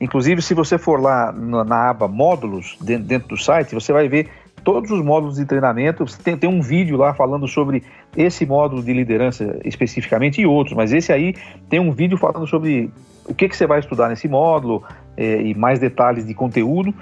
Inclusive, 0.02 0.42
se 0.42 0.54
você 0.54 0.78
for 0.78 1.00
lá 1.00 1.32
na, 1.32 1.92
aba 1.92 2.10
módulos 2.10 2.76
dentro 2.82 3.30
do 3.30 3.38
site, 3.38 3.74
você 3.74 3.94
vai 3.94 4.10
ver 4.10 4.30
todos 4.64 4.92
os 4.92 5.04
módulos 5.04 5.38
de 5.38 5.46
treinamento. 5.46 6.06
Tem, 6.24 6.38
tem, 6.38 6.50
um 6.50 6.62
vídeo 6.62 6.98
lá 6.98 7.14
falando 7.14 7.48
sobre 7.48 7.84
esse 8.16 8.46
módulo 8.46 8.84
de 8.84 8.94
liderança 8.94 9.60
especificamente 9.64 10.42
e 10.42 10.46
outros, 10.46 10.76
mas 10.76 10.94
esse 10.94 11.12
aí 11.12 11.36
tem 11.70 11.80
um 11.80 11.92
vídeo 11.92 12.18
falando 12.18 12.48
sobre 12.48 12.92
o 13.26 13.34
que, 13.34 13.48
que 13.48 13.56
você 13.56 13.68
vai 13.68 13.80
estudar 13.80 14.10
nesse 14.10 14.28
módulo 14.28 14.84
é, 15.16 15.42
e 15.42 15.54
mais 15.54 15.80
detalhes 15.80 16.26
de 16.26 16.34
conteúdo. 16.34 16.94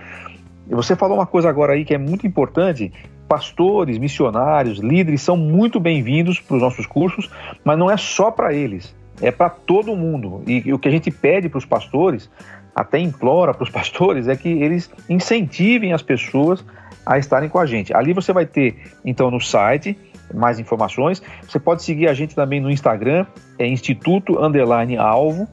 Você 0.70 0.96
falou 0.96 1.18
uma 1.18 1.26
coisa 1.26 1.50
agora 1.50 1.74
aí 1.74 1.84
que 1.84 1.94
é 1.94 1.98
muito 1.98 2.28
importante. 2.28 2.92
Pastores, 3.28 3.98
missionários, 3.98 4.80
líderes 4.80 5.22
são 5.22 5.38
muito 5.38 5.80
bem-vindos 5.80 6.40
para 6.40 6.56
os 6.56 6.62
nossos 6.62 6.86
cursos, 6.86 7.30
mas 7.64 7.78
não 7.78 7.90
é 7.90 7.98
só 7.98 8.32
para 8.32 8.54
eles, 8.54 8.96
é 9.22 9.32
para 9.32 9.50
todo 9.50 9.96
mundo. 9.96 10.44
E, 10.48 10.68
e 10.68 10.74
o 10.74 10.80
que 10.80 10.88
a 10.88 10.92
gente 10.92 11.12
pede 11.12 11.48
para 11.48 11.58
os 11.58 11.66
pastores, 11.66 12.30
até 12.76 13.00
implora 13.00 13.54
para 13.54 13.64
os 13.64 13.70
pastores, 13.72 14.28
é 14.28 14.36
que 14.36 14.50
eles 14.50 14.92
incentivem 15.08 15.94
as 15.94 16.02
pessoas 16.02 16.64
a 17.06 17.18
estarem 17.18 17.50
com 17.50 17.60
a 17.60 17.66
gente. 17.66 17.94
Ali 17.96 18.14
você 18.14 18.32
vai 18.32 18.46
ter, 18.46 18.76
então, 19.04 19.32
no 19.32 19.40
site 19.40 19.98
mais 20.34 20.60
informações. 20.60 21.22
Você 21.48 21.60
pode 21.60 21.84
seguir 21.84 22.08
a 22.08 22.14
gente 22.14 22.36
também 22.36 22.60
no 22.60 22.70
Instagram, 22.70 23.26
é 23.58 23.68
Instituto 23.68 24.40
Underline 24.44 24.98
Alvo, 24.98 25.48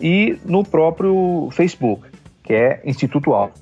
e 0.00 0.38
no 0.44 0.64
próprio 0.64 1.48
Facebook, 1.52 2.08
que 2.42 2.52
é 2.52 2.82
Instituto 2.84 3.32
Alvo. 3.32 3.54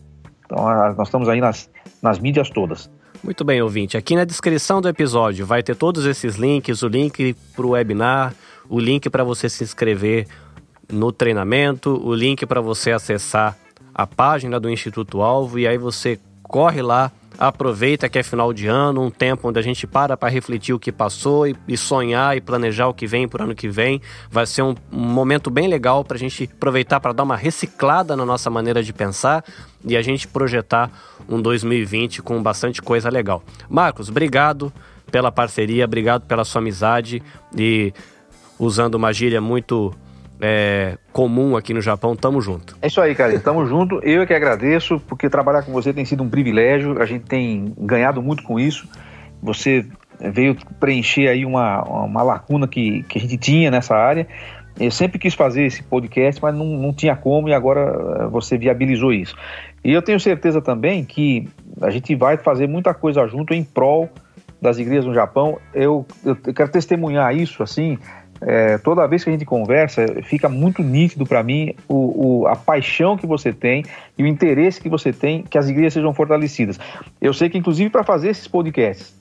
Então, 0.45 0.65
nós 0.97 1.09
estamos 1.09 1.29
aí 1.29 1.41
nas, 1.41 1.71
nas 2.03 2.19
mídias 2.19 2.49
todas. 2.49 2.91
Muito 3.23 3.45
bem, 3.45 3.61
ouvinte. 3.61 3.97
Aqui 3.97 4.17
na 4.17 4.25
descrição 4.25 4.81
do 4.81 4.89
episódio 4.89 5.45
vai 5.45 5.63
ter 5.63 5.77
todos 5.77 6.07
esses 6.07 6.37
links: 6.37 6.83
o 6.83 6.89
link 6.89 7.37
para 7.55 7.67
o 7.67 7.71
webinar, 7.71 8.35
o 8.69 8.81
link 8.81 9.11
para 9.11 9.23
você 9.23 9.49
se 9.49 9.63
inscrever 9.63 10.27
no 10.91 11.13
treinamento, 11.13 12.01
o 12.03 12.15
link 12.15 12.47
para 12.47 12.61
você 12.61 12.91
acessar 12.91 13.57
a 13.95 14.07
página 14.07 14.59
do 14.59 14.71
Instituto 14.71 15.21
Alvo 15.21 15.59
e 15.59 15.69
aí 15.69 15.77
você 15.77 16.19
corre 16.51 16.83
lá, 16.83 17.13
aproveita 17.39 18.09
que 18.09 18.19
é 18.19 18.23
final 18.25 18.53
de 18.53 18.67
ano, 18.67 19.01
um 19.03 19.11
tempo 19.11 19.49
onde 19.49 19.59
a 19.59 19.63
gente 19.63 19.87
para 19.87 20.17
para 20.17 20.29
refletir 20.29 20.75
o 20.75 20.81
que 20.81 20.91
passou 20.91 21.47
e, 21.47 21.57
e, 21.69 21.77
sonhar 21.77 22.37
e 22.37 22.41
planejar 22.41 22.89
o 22.89 22.93
que 22.93 23.07
vem 23.07 23.29
por 23.29 23.41
ano 23.41 23.55
que 23.55 23.69
vem. 23.69 24.03
Vai 24.29 24.45
ser 24.47 24.63
um, 24.63 24.75
um 24.93 24.99
momento 24.99 25.49
bem 25.49 25.69
legal 25.69 26.05
para 26.05 26.17
a 26.17 26.19
gente 26.19 26.51
aproveitar 26.53 26.99
para 26.99 27.13
dar 27.13 27.23
uma 27.23 27.37
reciclada 27.37 28.17
na 28.17 28.27
nossa 28.27 28.51
maneira 28.51 28.83
de 28.83 28.93
pensar 28.93 29.45
e 29.85 29.97
a 29.97 30.03
gente 30.03 30.27
projetar 30.27 30.91
um 31.29 31.41
2020 31.41 32.21
com 32.21 32.43
bastante 32.43 32.83
coisa 32.83 33.09
legal. 33.09 33.43
Marcos, 33.69 34.09
obrigado 34.09 34.73
pela 35.11 35.31
parceria, 35.31 35.85
obrigado 35.85 36.27
pela 36.27 36.45
sua 36.45 36.61
amizade 36.61 37.23
e 37.57 37.95
usando 38.59 38.97
uma 38.97 39.13
gíria 39.13 39.41
muito 39.41 39.95
é, 40.41 40.97
comum 41.13 41.57
aqui 41.57 41.75
no 41.75 41.81
Japão. 41.81 42.17
Tamo 42.17 42.41
junto. 42.41 42.77
É 42.81 42.87
isso 42.87 43.01
aí, 43.01 43.15
cara. 43.15 43.39
Tamo 43.41 43.67
junto. 43.67 44.01
Eu 44.03 44.23
é 44.23 44.27
que 44.27 44.35
agradeço, 44.35 45.01
porque 45.09 45.29
trabalhar 45.29 45.63
com 45.63 45.73
você 45.73 45.93
tem 45.93 46.05
sido 46.05 46.23
um 46.23 46.29
privilégio. 46.29 47.01
A 47.01 47.07
gente 47.07 47.25
tem 47.25 47.75
ganhado 47.79 48.23
muito 48.23 48.43
com 48.43 48.59
isso. 48.59 48.89
Você 49.43 49.87
veio 50.21 50.57
preencher 50.79 51.29
aí 51.29 51.45
uma, 51.45 51.83
uma 51.83 52.23
lacuna 52.23 52.69
que, 52.69 53.03
que 53.05 53.19
a 53.19 53.21
gente 53.21 53.37
tinha 53.37 53.71
nessa 53.71 53.95
área. 53.95 54.27
Eu 54.79 54.91
sempre 54.91 55.19
quis 55.19 55.35
fazer 55.35 55.65
esse 55.65 55.83
podcast, 55.83 56.41
mas 56.41 56.55
não, 56.55 56.65
não 56.65 56.93
tinha 56.93 57.15
como 57.15 57.49
e 57.49 57.53
agora 57.53 57.81
eh, 57.81 58.27
você 58.29 58.57
viabilizou 58.57 59.13
isso. 59.13 59.37
E 59.85 59.93
eu 59.93 60.01
tenho 60.01 60.19
certeza 60.19 60.63
também 60.63 61.05
que 61.05 61.49
a 61.83 61.91
gente 61.91 62.15
vai 62.15 62.37
fazer 62.39 62.67
muita 62.67 62.95
coisa 62.95 63.27
junto 63.27 63.53
em 63.53 63.63
prol 63.63 64.09
das 64.61 64.79
igrejas 64.79 65.07
no 65.07 65.15
Japão. 65.15 65.59
Eu, 65.75 66.07
eu 66.25 66.37
quero 66.37 66.71
testemunhar 66.71 67.35
isso, 67.35 67.63
assim, 67.63 67.99
é, 68.41 68.79
toda 68.79 69.07
vez 69.07 69.23
que 69.23 69.31
a 69.31 69.33
gente 69.33 69.45
conversa, 69.45 70.07
fica 70.23 70.49
muito 70.49 70.83
nítido 70.83 71.27
para 71.27 71.43
mim 71.43 71.75
o, 71.87 72.41
o, 72.43 72.47
a 72.47 72.57
paixão 72.57 73.17
que 73.17 73.27
você 73.27 73.53
tem 73.53 73.85
e 74.17 74.23
o 74.23 74.27
interesse 74.27 74.81
que 74.81 74.89
você 74.89 75.13
tem 75.13 75.43
que 75.43 75.59
as 75.59 75.69
igrejas 75.69 75.95
sejam 75.95 76.15
fortalecidas. 76.15 76.79
Eu 77.21 77.35
sei 77.35 77.51
que, 77.51 77.59
inclusive, 77.59 77.91
para 77.91 78.03
fazer 78.03 78.31
esses 78.31 78.49
podcasts, 78.49 79.15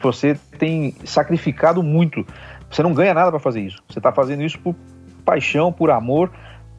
você 0.00 0.36
tem 0.58 0.94
sacrificado 1.04 1.82
muito. 1.82 2.24
Você 2.70 2.82
não 2.82 2.94
ganha 2.94 3.14
nada 3.14 3.30
para 3.30 3.40
fazer 3.40 3.62
isso. 3.62 3.82
Você 3.88 3.98
está 3.98 4.12
fazendo 4.12 4.42
isso 4.42 4.58
por 4.60 4.74
paixão, 5.24 5.72
por 5.72 5.90
amor, 5.90 6.30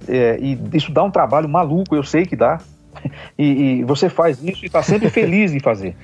é, 0.08 0.38
e 0.40 0.58
isso 0.74 0.92
dá 0.92 1.04
um 1.04 1.12
trabalho 1.12 1.50
maluco, 1.50 1.96
eu 1.96 2.04
sei 2.04 2.26
que 2.26 2.36
dá. 2.36 2.60
E, 3.38 3.44
e 3.80 3.84
você 3.84 4.10
faz 4.10 4.44
isso 4.44 4.64
e 4.64 4.66
está 4.66 4.82
sempre 4.82 5.08
feliz 5.12 5.54
em 5.54 5.60
fazer. 5.60 5.96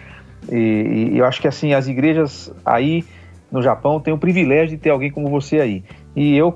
E, 0.51 1.09
e 1.13 1.17
eu 1.17 1.25
acho 1.25 1.41
que 1.41 1.47
assim 1.47 1.73
as 1.73 1.87
igrejas 1.87 2.53
aí 2.63 3.03
no 3.53 3.61
Japão 3.61 3.99
tem 3.99 4.11
o 4.11 4.17
privilégio 4.17 4.75
de 4.75 4.81
ter 4.81 4.89
alguém 4.89 5.11
como 5.11 5.29
você 5.29 5.59
aí. 5.59 5.83
E 6.15 6.35
eu 6.35 6.55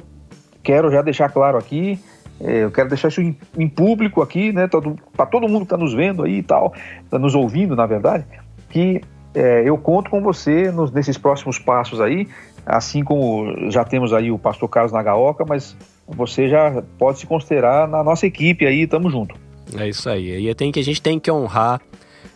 quero 0.63 0.91
já 0.91 1.03
deixar 1.03 1.29
claro 1.29 1.55
aqui, 1.55 1.99
é, 2.41 2.63
eu 2.63 2.71
quero 2.71 2.89
deixar 2.89 3.09
isso 3.09 3.21
em, 3.21 3.37
em 3.55 3.69
público 3.69 4.19
aqui, 4.19 4.51
né, 4.51 4.67
para 5.15 5.25
todo 5.27 5.47
mundo 5.47 5.59
que 5.59 5.65
está 5.65 5.77
nos 5.77 5.93
vendo 5.93 6.23
aí 6.23 6.39
e 6.39 6.43
tal, 6.43 6.73
está 7.03 7.19
nos 7.19 7.35
ouvindo, 7.35 7.75
na 7.75 7.85
verdade, 7.85 8.25
que 8.67 8.99
é, 9.35 9.61
eu 9.63 9.77
conto 9.77 10.09
com 10.09 10.21
você 10.21 10.71
nos, 10.71 10.91
nesses 10.91 11.19
próximos 11.19 11.59
passos 11.59 12.01
aí, 12.01 12.27
assim 12.65 13.03
como 13.03 13.69
já 13.69 13.83
temos 13.83 14.11
aí 14.11 14.31
o 14.31 14.39
pastor 14.39 14.67
Carlos 14.67 14.91
Nagaoka, 14.91 15.45
mas 15.47 15.77
você 16.07 16.49
já 16.49 16.83
pode 16.97 17.19
se 17.19 17.27
considerar 17.27 17.87
na 17.87 18.03
nossa 18.03 18.25
equipe 18.25 18.65
aí, 18.65 18.81
estamos 18.81 19.11
junto. 19.11 19.35
É 19.77 19.87
isso 19.87 20.09
aí. 20.09 20.47
E 20.49 20.55
tem 20.55 20.71
que, 20.71 20.79
a 20.79 20.83
gente 20.83 21.01
tem 21.01 21.19
que 21.19 21.29
honrar 21.29 21.79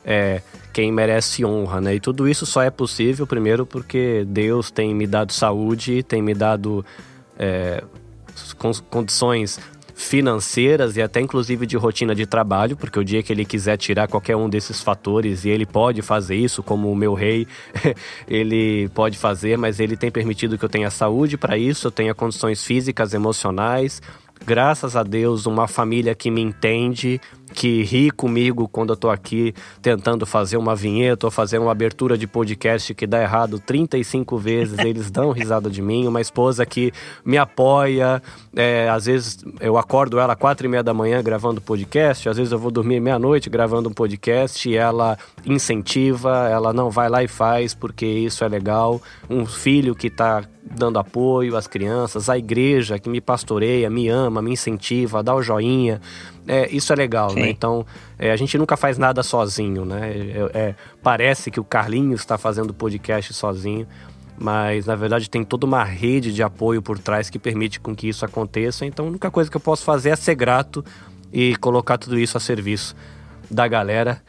é, 0.05 0.41
quem 0.73 0.91
merece 0.91 1.45
honra, 1.45 1.81
né? 1.81 1.95
E 1.95 1.99
tudo 1.99 2.27
isso 2.27 2.45
só 2.45 2.61
é 2.61 2.69
possível, 2.69 3.27
primeiro, 3.27 3.65
porque 3.65 4.25
Deus 4.27 4.71
tem 4.71 4.93
me 4.95 5.05
dado 5.05 5.33
saúde, 5.33 6.03
tem 6.03 6.21
me 6.21 6.33
dado 6.33 6.85
é, 7.37 7.83
condições 8.89 9.59
financeiras 10.01 10.97
e 10.97 11.01
até 11.01 11.21
inclusive 11.21 11.65
de 11.65 11.77
rotina 11.77 12.15
de 12.15 12.25
trabalho, 12.25 12.75
porque 12.75 12.99
o 12.99 13.05
dia 13.05 13.21
que 13.21 13.31
ele 13.31 13.45
quiser 13.45 13.77
tirar 13.77 14.07
qualquer 14.07 14.35
um 14.35 14.49
desses 14.49 14.81
fatores, 14.81 15.45
e 15.45 15.49
ele 15.49 15.65
pode 15.65 16.01
fazer 16.01 16.35
isso, 16.35 16.63
como 16.63 16.91
o 16.91 16.95
meu 16.95 17.13
rei, 17.13 17.47
ele 18.27 18.89
pode 18.89 19.17
fazer, 19.17 19.57
mas 19.57 19.79
ele 19.79 19.95
tem 19.95 20.09
permitido 20.09 20.57
que 20.57 20.65
eu 20.65 20.69
tenha 20.69 20.89
saúde 20.89 21.37
para 21.37 21.57
isso, 21.57 21.87
eu 21.87 21.91
tenha 21.91 22.15
condições 22.15 22.63
físicas, 22.63 23.13
emocionais, 23.13 24.01
graças 24.45 24.95
a 24.95 25.03
Deus, 25.03 25.45
uma 25.45 25.67
família 25.67 26.15
que 26.15 26.31
me 26.31 26.41
entende, 26.41 27.21
que 27.53 27.83
ri 27.83 28.11
comigo 28.11 28.67
quando 28.67 28.93
eu 28.93 28.97
tô 28.97 29.09
aqui 29.09 29.53
tentando 29.81 30.25
fazer 30.25 30.57
uma 30.57 30.75
vinheta 30.75 31.27
ou 31.27 31.31
fazer 31.31 31.57
uma 31.57 31.71
abertura 31.71 32.17
de 32.17 32.27
podcast 32.27 32.93
que 32.93 33.05
dá 33.05 33.21
errado 33.21 33.59
35 33.59 34.37
vezes, 34.37 34.79
eles 34.83 35.11
dão 35.11 35.31
risada 35.31 35.69
de 35.69 35.81
mim. 35.81 36.07
Uma 36.07 36.21
esposa 36.21 36.65
que 36.65 36.91
me 37.23 37.37
apoia, 37.37 38.21
é, 38.55 38.89
às 38.89 39.05
vezes 39.05 39.43
eu 39.59 39.77
acordo 39.77 40.19
ela 40.19 40.35
quatro 40.35 40.65
e 40.65 40.69
meia 40.69 40.83
da 40.83 40.93
manhã 40.93 41.21
gravando 41.21 41.61
podcast, 41.61 42.27
às 42.29 42.37
vezes 42.37 42.51
eu 42.51 42.59
vou 42.59 42.71
dormir 42.71 42.99
meia-noite 42.99 43.49
gravando 43.49 43.89
um 43.89 43.93
podcast 43.93 44.69
e 44.69 44.75
ela 44.75 45.17
incentiva, 45.45 46.49
ela 46.49 46.73
não 46.73 46.89
vai 46.89 47.09
lá 47.09 47.23
e 47.23 47.27
faz 47.27 47.73
porque 47.73 48.05
isso 48.05 48.43
é 48.43 48.47
legal. 48.47 49.01
Um 49.29 49.45
filho 49.45 49.95
que 49.95 50.09
tá 50.09 50.43
dando 50.63 50.99
apoio 50.99 51.55
às 51.57 51.67
crianças, 51.67 52.29
a 52.29 52.37
igreja 52.37 52.99
que 52.99 53.09
me 53.09 53.19
pastoreia, 53.19 53.89
me 53.89 54.07
ama, 54.07 54.41
me 54.41 54.51
incentiva, 54.51 55.23
dá 55.23 55.33
o 55.35 55.41
joinha. 55.41 55.99
É, 56.47 56.69
isso 56.73 56.91
é 56.91 56.95
legal, 56.95 57.33
né? 57.41 57.49
Então, 57.49 57.85
é, 58.17 58.31
a 58.31 58.35
gente 58.35 58.57
nunca 58.57 58.77
faz 58.77 58.97
nada 58.97 59.23
sozinho, 59.23 59.85
né? 59.85 60.11
É, 60.11 60.59
é 60.59 60.75
parece 61.01 61.51
que 61.51 61.59
o 61.59 61.63
Carlinhos 61.63 62.21
está 62.21 62.37
fazendo 62.37 62.73
podcast 62.73 63.33
sozinho, 63.33 63.87
mas 64.37 64.85
na 64.85 64.95
verdade 64.95 65.29
tem 65.29 65.43
toda 65.43 65.65
uma 65.65 65.83
rede 65.83 66.33
de 66.33 66.41
apoio 66.41 66.81
por 66.81 66.97
trás 66.97 67.29
que 67.29 67.37
permite 67.37 67.79
com 67.79 67.95
que 67.95 68.07
isso 68.07 68.25
aconteça. 68.25 68.85
Então, 68.85 69.05
a 69.05 69.09
única 69.09 69.29
coisa 69.29 69.49
que 69.49 69.57
eu 69.57 69.61
posso 69.61 69.83
fazer 69.83 70.09
é 70.09 70.15
ser 70.15 70.35
grato 70.35 70.83
e 71.31 71.55
colocar 71.57 71.97
tudo 71.97 72.19
isso 72.19 72.37
a 72.37 72.39
serviço 72.39 72.95
da 73.49 73.67
galera 73.67 74.21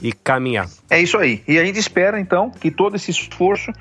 e 0.00 0.12
caminhar. 0.12 0.68
É 0.90 1.00
isso 1.00 1.16
aí. 1.18 1.42
E 1.48 1.58
a 1.58 1.64
gente 1.64 1.78
espera 1.78 2.20
então 2.20 2.50
que 2.50 2.70
todo 2.70 2.96
esse 2.96 3.10
esforço 3.10 3.72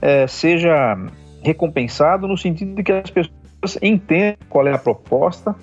é, 0.00 0.26
seja 0.26 0.96
recompensado 1.42 2.26
no 2.26 2.36
sentido 2.36 2.74
de 2.74 2.82
que 2.82 2.92
as 2.92 3.10
pessoas 3.10 3.78
entendam 3.82 4.38
qual 4.48 4.66
é 4.66 4.72
a 4.72 4.78
proposta, 4.78 5.54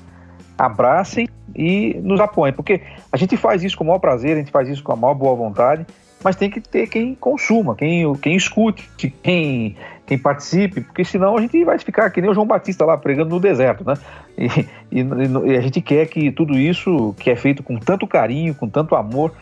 abracem 0.57 1.27
e 1.55 1.99
nos 2.03 2.19
apoiem, 2.19 2.53
porque 2.53 2.81
a 3.11 3.17
gente 3.17 3.37
faz 3.37 3.63
isso 3.63 3.77
com 3.77 3.83
o 3.83 3.87
maior 3.87 3.99
prazer, 3.99 4.33
a 4.33 4.39
gente 4.39 4.51
faz 4.51 4.67
isso 4.67 4.83
com 4.83 4.91
a 4.91 4.95
maior 4.95 5.13
boa 5.13 5.35
vontade, 5.35 5.85
mas 6.23 6.35
tem 6.35 6.49
que 6.49 6.59
ter 6.59 6.87
quem 6.87 7.13
consuma, 7.15 7.75
quem, 7.75 8.11
quem 8.15 8.35
escute, 8.35 8.89
quem, 9.21 9.75
quem 10.05 10.17
participe, 10.17 10.81
porque 10.81 11.05
senão 11.05 11.37
a 11.37 11.41
gente 11.41 11.63
vai 11.63 11.77
ficar 11.77 12.09
que 12.09 12.19
nem 12.19 12.29
o 12.29 12.33
João 12.33 12.47
Batista 12.47 12.83
lá 12.83 12.97
pregando 12.97 13.29
no 13.29 13.39
deserto, 13.39 13.85
né? 13.85 13.93
E, 14.37 14.47
e, 14.91 15.51
e 15.51 15.57
a 15.57 15.61
gente 15.61 15.81
quer 15.81 16.07
que 16.07 16.31
tudo 16.31 16.57
isso 16.57 17.13
que 17.19 17.29
é 17.29 17.35
feito 17.35 17.61
com 17.61 17.77
tanto 17.77 18.07
carinho, 18.07 18.55
com 18.55 18.67
tanto 18.67 18.95
amor, 18.95 19.33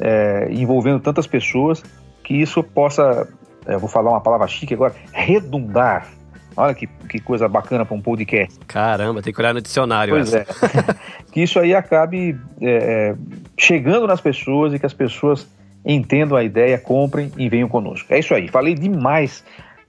é, 0.00 0.48
envolvendo 0.50 0.98
tantas 0.98 1.26
pessoas, 1.26 1.82
que 2.24 2.34
isso 2.34 2.62
possa 2.62 3.28
é, 3.66 3.76
vou 3.76 3.88
falar 3.88 4.10
uma 4.10 4.20
palavra 4.20 4.46
chique 4.48 4.74
agora, 4.74 4.94
redundar 5.12 6.08
Olha 6.56 6.74
que, 6.74 6.86
que 6.86 7.20
coisa 7.20 7.48
bacana 7.48 7.84
para 7.84 7.96
um 7.96 8.00
podcast. 8.00 8.58
Caramba, 8.66 9.22
tem 9.22 9.32
que 9.32 9.40
olhar 9.40 9.54
no 9.54 9.60
dicionário. 9.60 10.14
Pois 10.14 10.34
essa. 10.34 10.66
é. 10.66 10.94
que 11.32 11.42
isso 11.42 11.58
aí 11.58 11.74
acabe 11.74 12.38
é, 12.60 13.14
chegando 13.58 14.06
nas 14.06 14.20
pessoas 14.20 14.74
e 14.74 14.78
que 14.78 14.86
as 14.86 14.94
pessoas 14.94 15.46
entendam 15.84 16.36
a 16.36 16.44
ideia, 16.44 16.78
comprem 16.78 17.32
e 17.36 17.48
venham 17.48 17.68
conosco. 17.68 18.12
É 18.12 18.18
isso 18.18 18.34
aí. 18.34 18.48
Falei 18.48 18.74
demais 18.74 19.44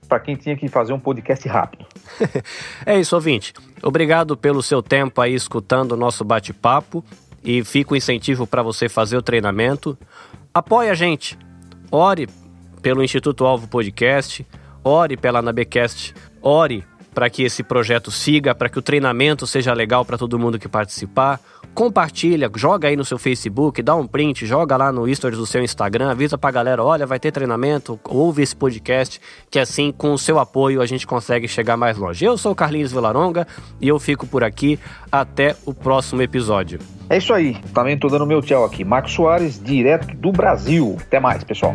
para 0.08 0.20
quem 0.20 0.36
tinha 0.36 0.56
que 0.56 0.68
fazer 0.68 0.92
um 0.92 0.98
podcast 0.98 1.46
rápido. 1.48 1.86
é 2.86 2.98
isso, 2.98 3.14
ouvinte. 3.14 3.52
Obrigado 3.82 4.36
pelo 4.36 4.62
seu 4.62 4.82
tempo 4.82 5.20
aí 5.20 5.34
escutando 5.34 5.92
o 5.92 5.96
nosso 5.96 6.24
bate-papo 6.24 7.04
e 7.44 7.64
fica 7.64 7.94
o 7.94 7.96
incentivo 7.96 8.46
para 8.46 8.62
você 8.62 8.88
fazer 8.88 9.16
o 9.16 9.22
treinamento. 9.22 9.98
Apoie 10.52 10.88
a 10.88 10.94
gente. 10.94 11.38
Ore 11.90 12.28
pelo 12.80 13.02
Instituto 13.02 13.44
Alvo 13.44 13.68
Podcast, 13.68 14.46
ore 14.82 15.16
pela 15.16 15.40
Nabecast, 15.40 16.14
ore 16.42 16.84
para 17.14 17.28
que 17.28 17.42
esse 17.42 17.62
projeto 17.62 18.10
siga, 18.10 18.54
para 18.54 18.68
que 18.68 18.78
o 18.78 18.82
treinamento 18.82 19.46
seja 19.46 19.72
legal 19.72 20.04
para 20.04 20.18
todo 20.18 20.38
mundo 20.38 20.58
que 20.58 20.68
participar. 20.68 21.40
Compartilha, 21.74 22.50
joga 22.54 22.88
aí 22.88 22.96
no 22.96 23.04
seu 23.04 23.18
Facebook, 23.18 23.82
dá 23.82 23.94
um 23.94 24.06
print, 24.06 24.44
joga 24.44 24.76
lá 24.76 24.92
no 24.92 25.12
stories 25.14 25.38
do 25.38 25.46
seu 25.46 25.62
Instagram, 25.62 26.10
avisa 26.10 26.36
pra 26.36 26.50
galera, 26.50 26.84
olha, 26.84 27.06
vai 27.06 27.18
ter 27.18 27.32
treinamento, 27.32 27.98
ouve 28.04 28.42
esse 28.42 28.54
podcast, 28.54 29.18
que 29.50 29.58
assim, 29.58 29.90
com 29.90 30.12
o 30.12 30.18
seu 30.18 30.38
apoio, 30.38 30.82
a 30.82 30.86
gente 30.86 31.06
consegue 31.06 31.48
chegar 31.48 31.78
mais 31.78 31.96
longe. 31.96 32.24
Eu 32.24 32.36
sou 32.36 32.52
o 32.52 32.54
Carlinhos 32.54 32.92
Vilaronga 32.92 33.46
e 33.80 33.88
eu 33.88 33.98
fico 33.98 34.26
por 34.26 34.44
aqui 34.44 34.78
até 35.10 35.56
o 35.64 35.72
próximo 35.72 36.20
episódio. 36.20 36.78
É 37.08 37.16
isso 37.16 37.32
aí, 37.32 37.56
também 37.72 37.98
tô 37.98 38.08
dando 38.08 38.26
meu 38.26 38.42
tchau 38.42 38.64
aqui. 38.64 38.84
Marcos 38.84 39.12
Soares, 39.12 39.62
direto 39.62 40.14
do 40.14 40.30
Brasil. 40.30 40.98
Até 41.00 41.18
mais, 41.18 41.42
pessoal. 41.42 41.74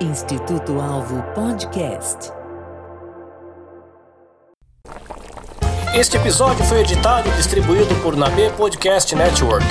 Instituto 0.00 0.80
Alvo 0.80 1.22
Podcast. 1.34 2.32
Este 5.94 6.16
episódio 6.16 6.64
foi 6.64 6.80
editado 6.80 7.28
e 7.28 7.32
distribuído 7.32 7.94
por 8.02 8.16
Nabe 8.16 8.50
Podcast 8.56 9.14
Network. 9.14 9.64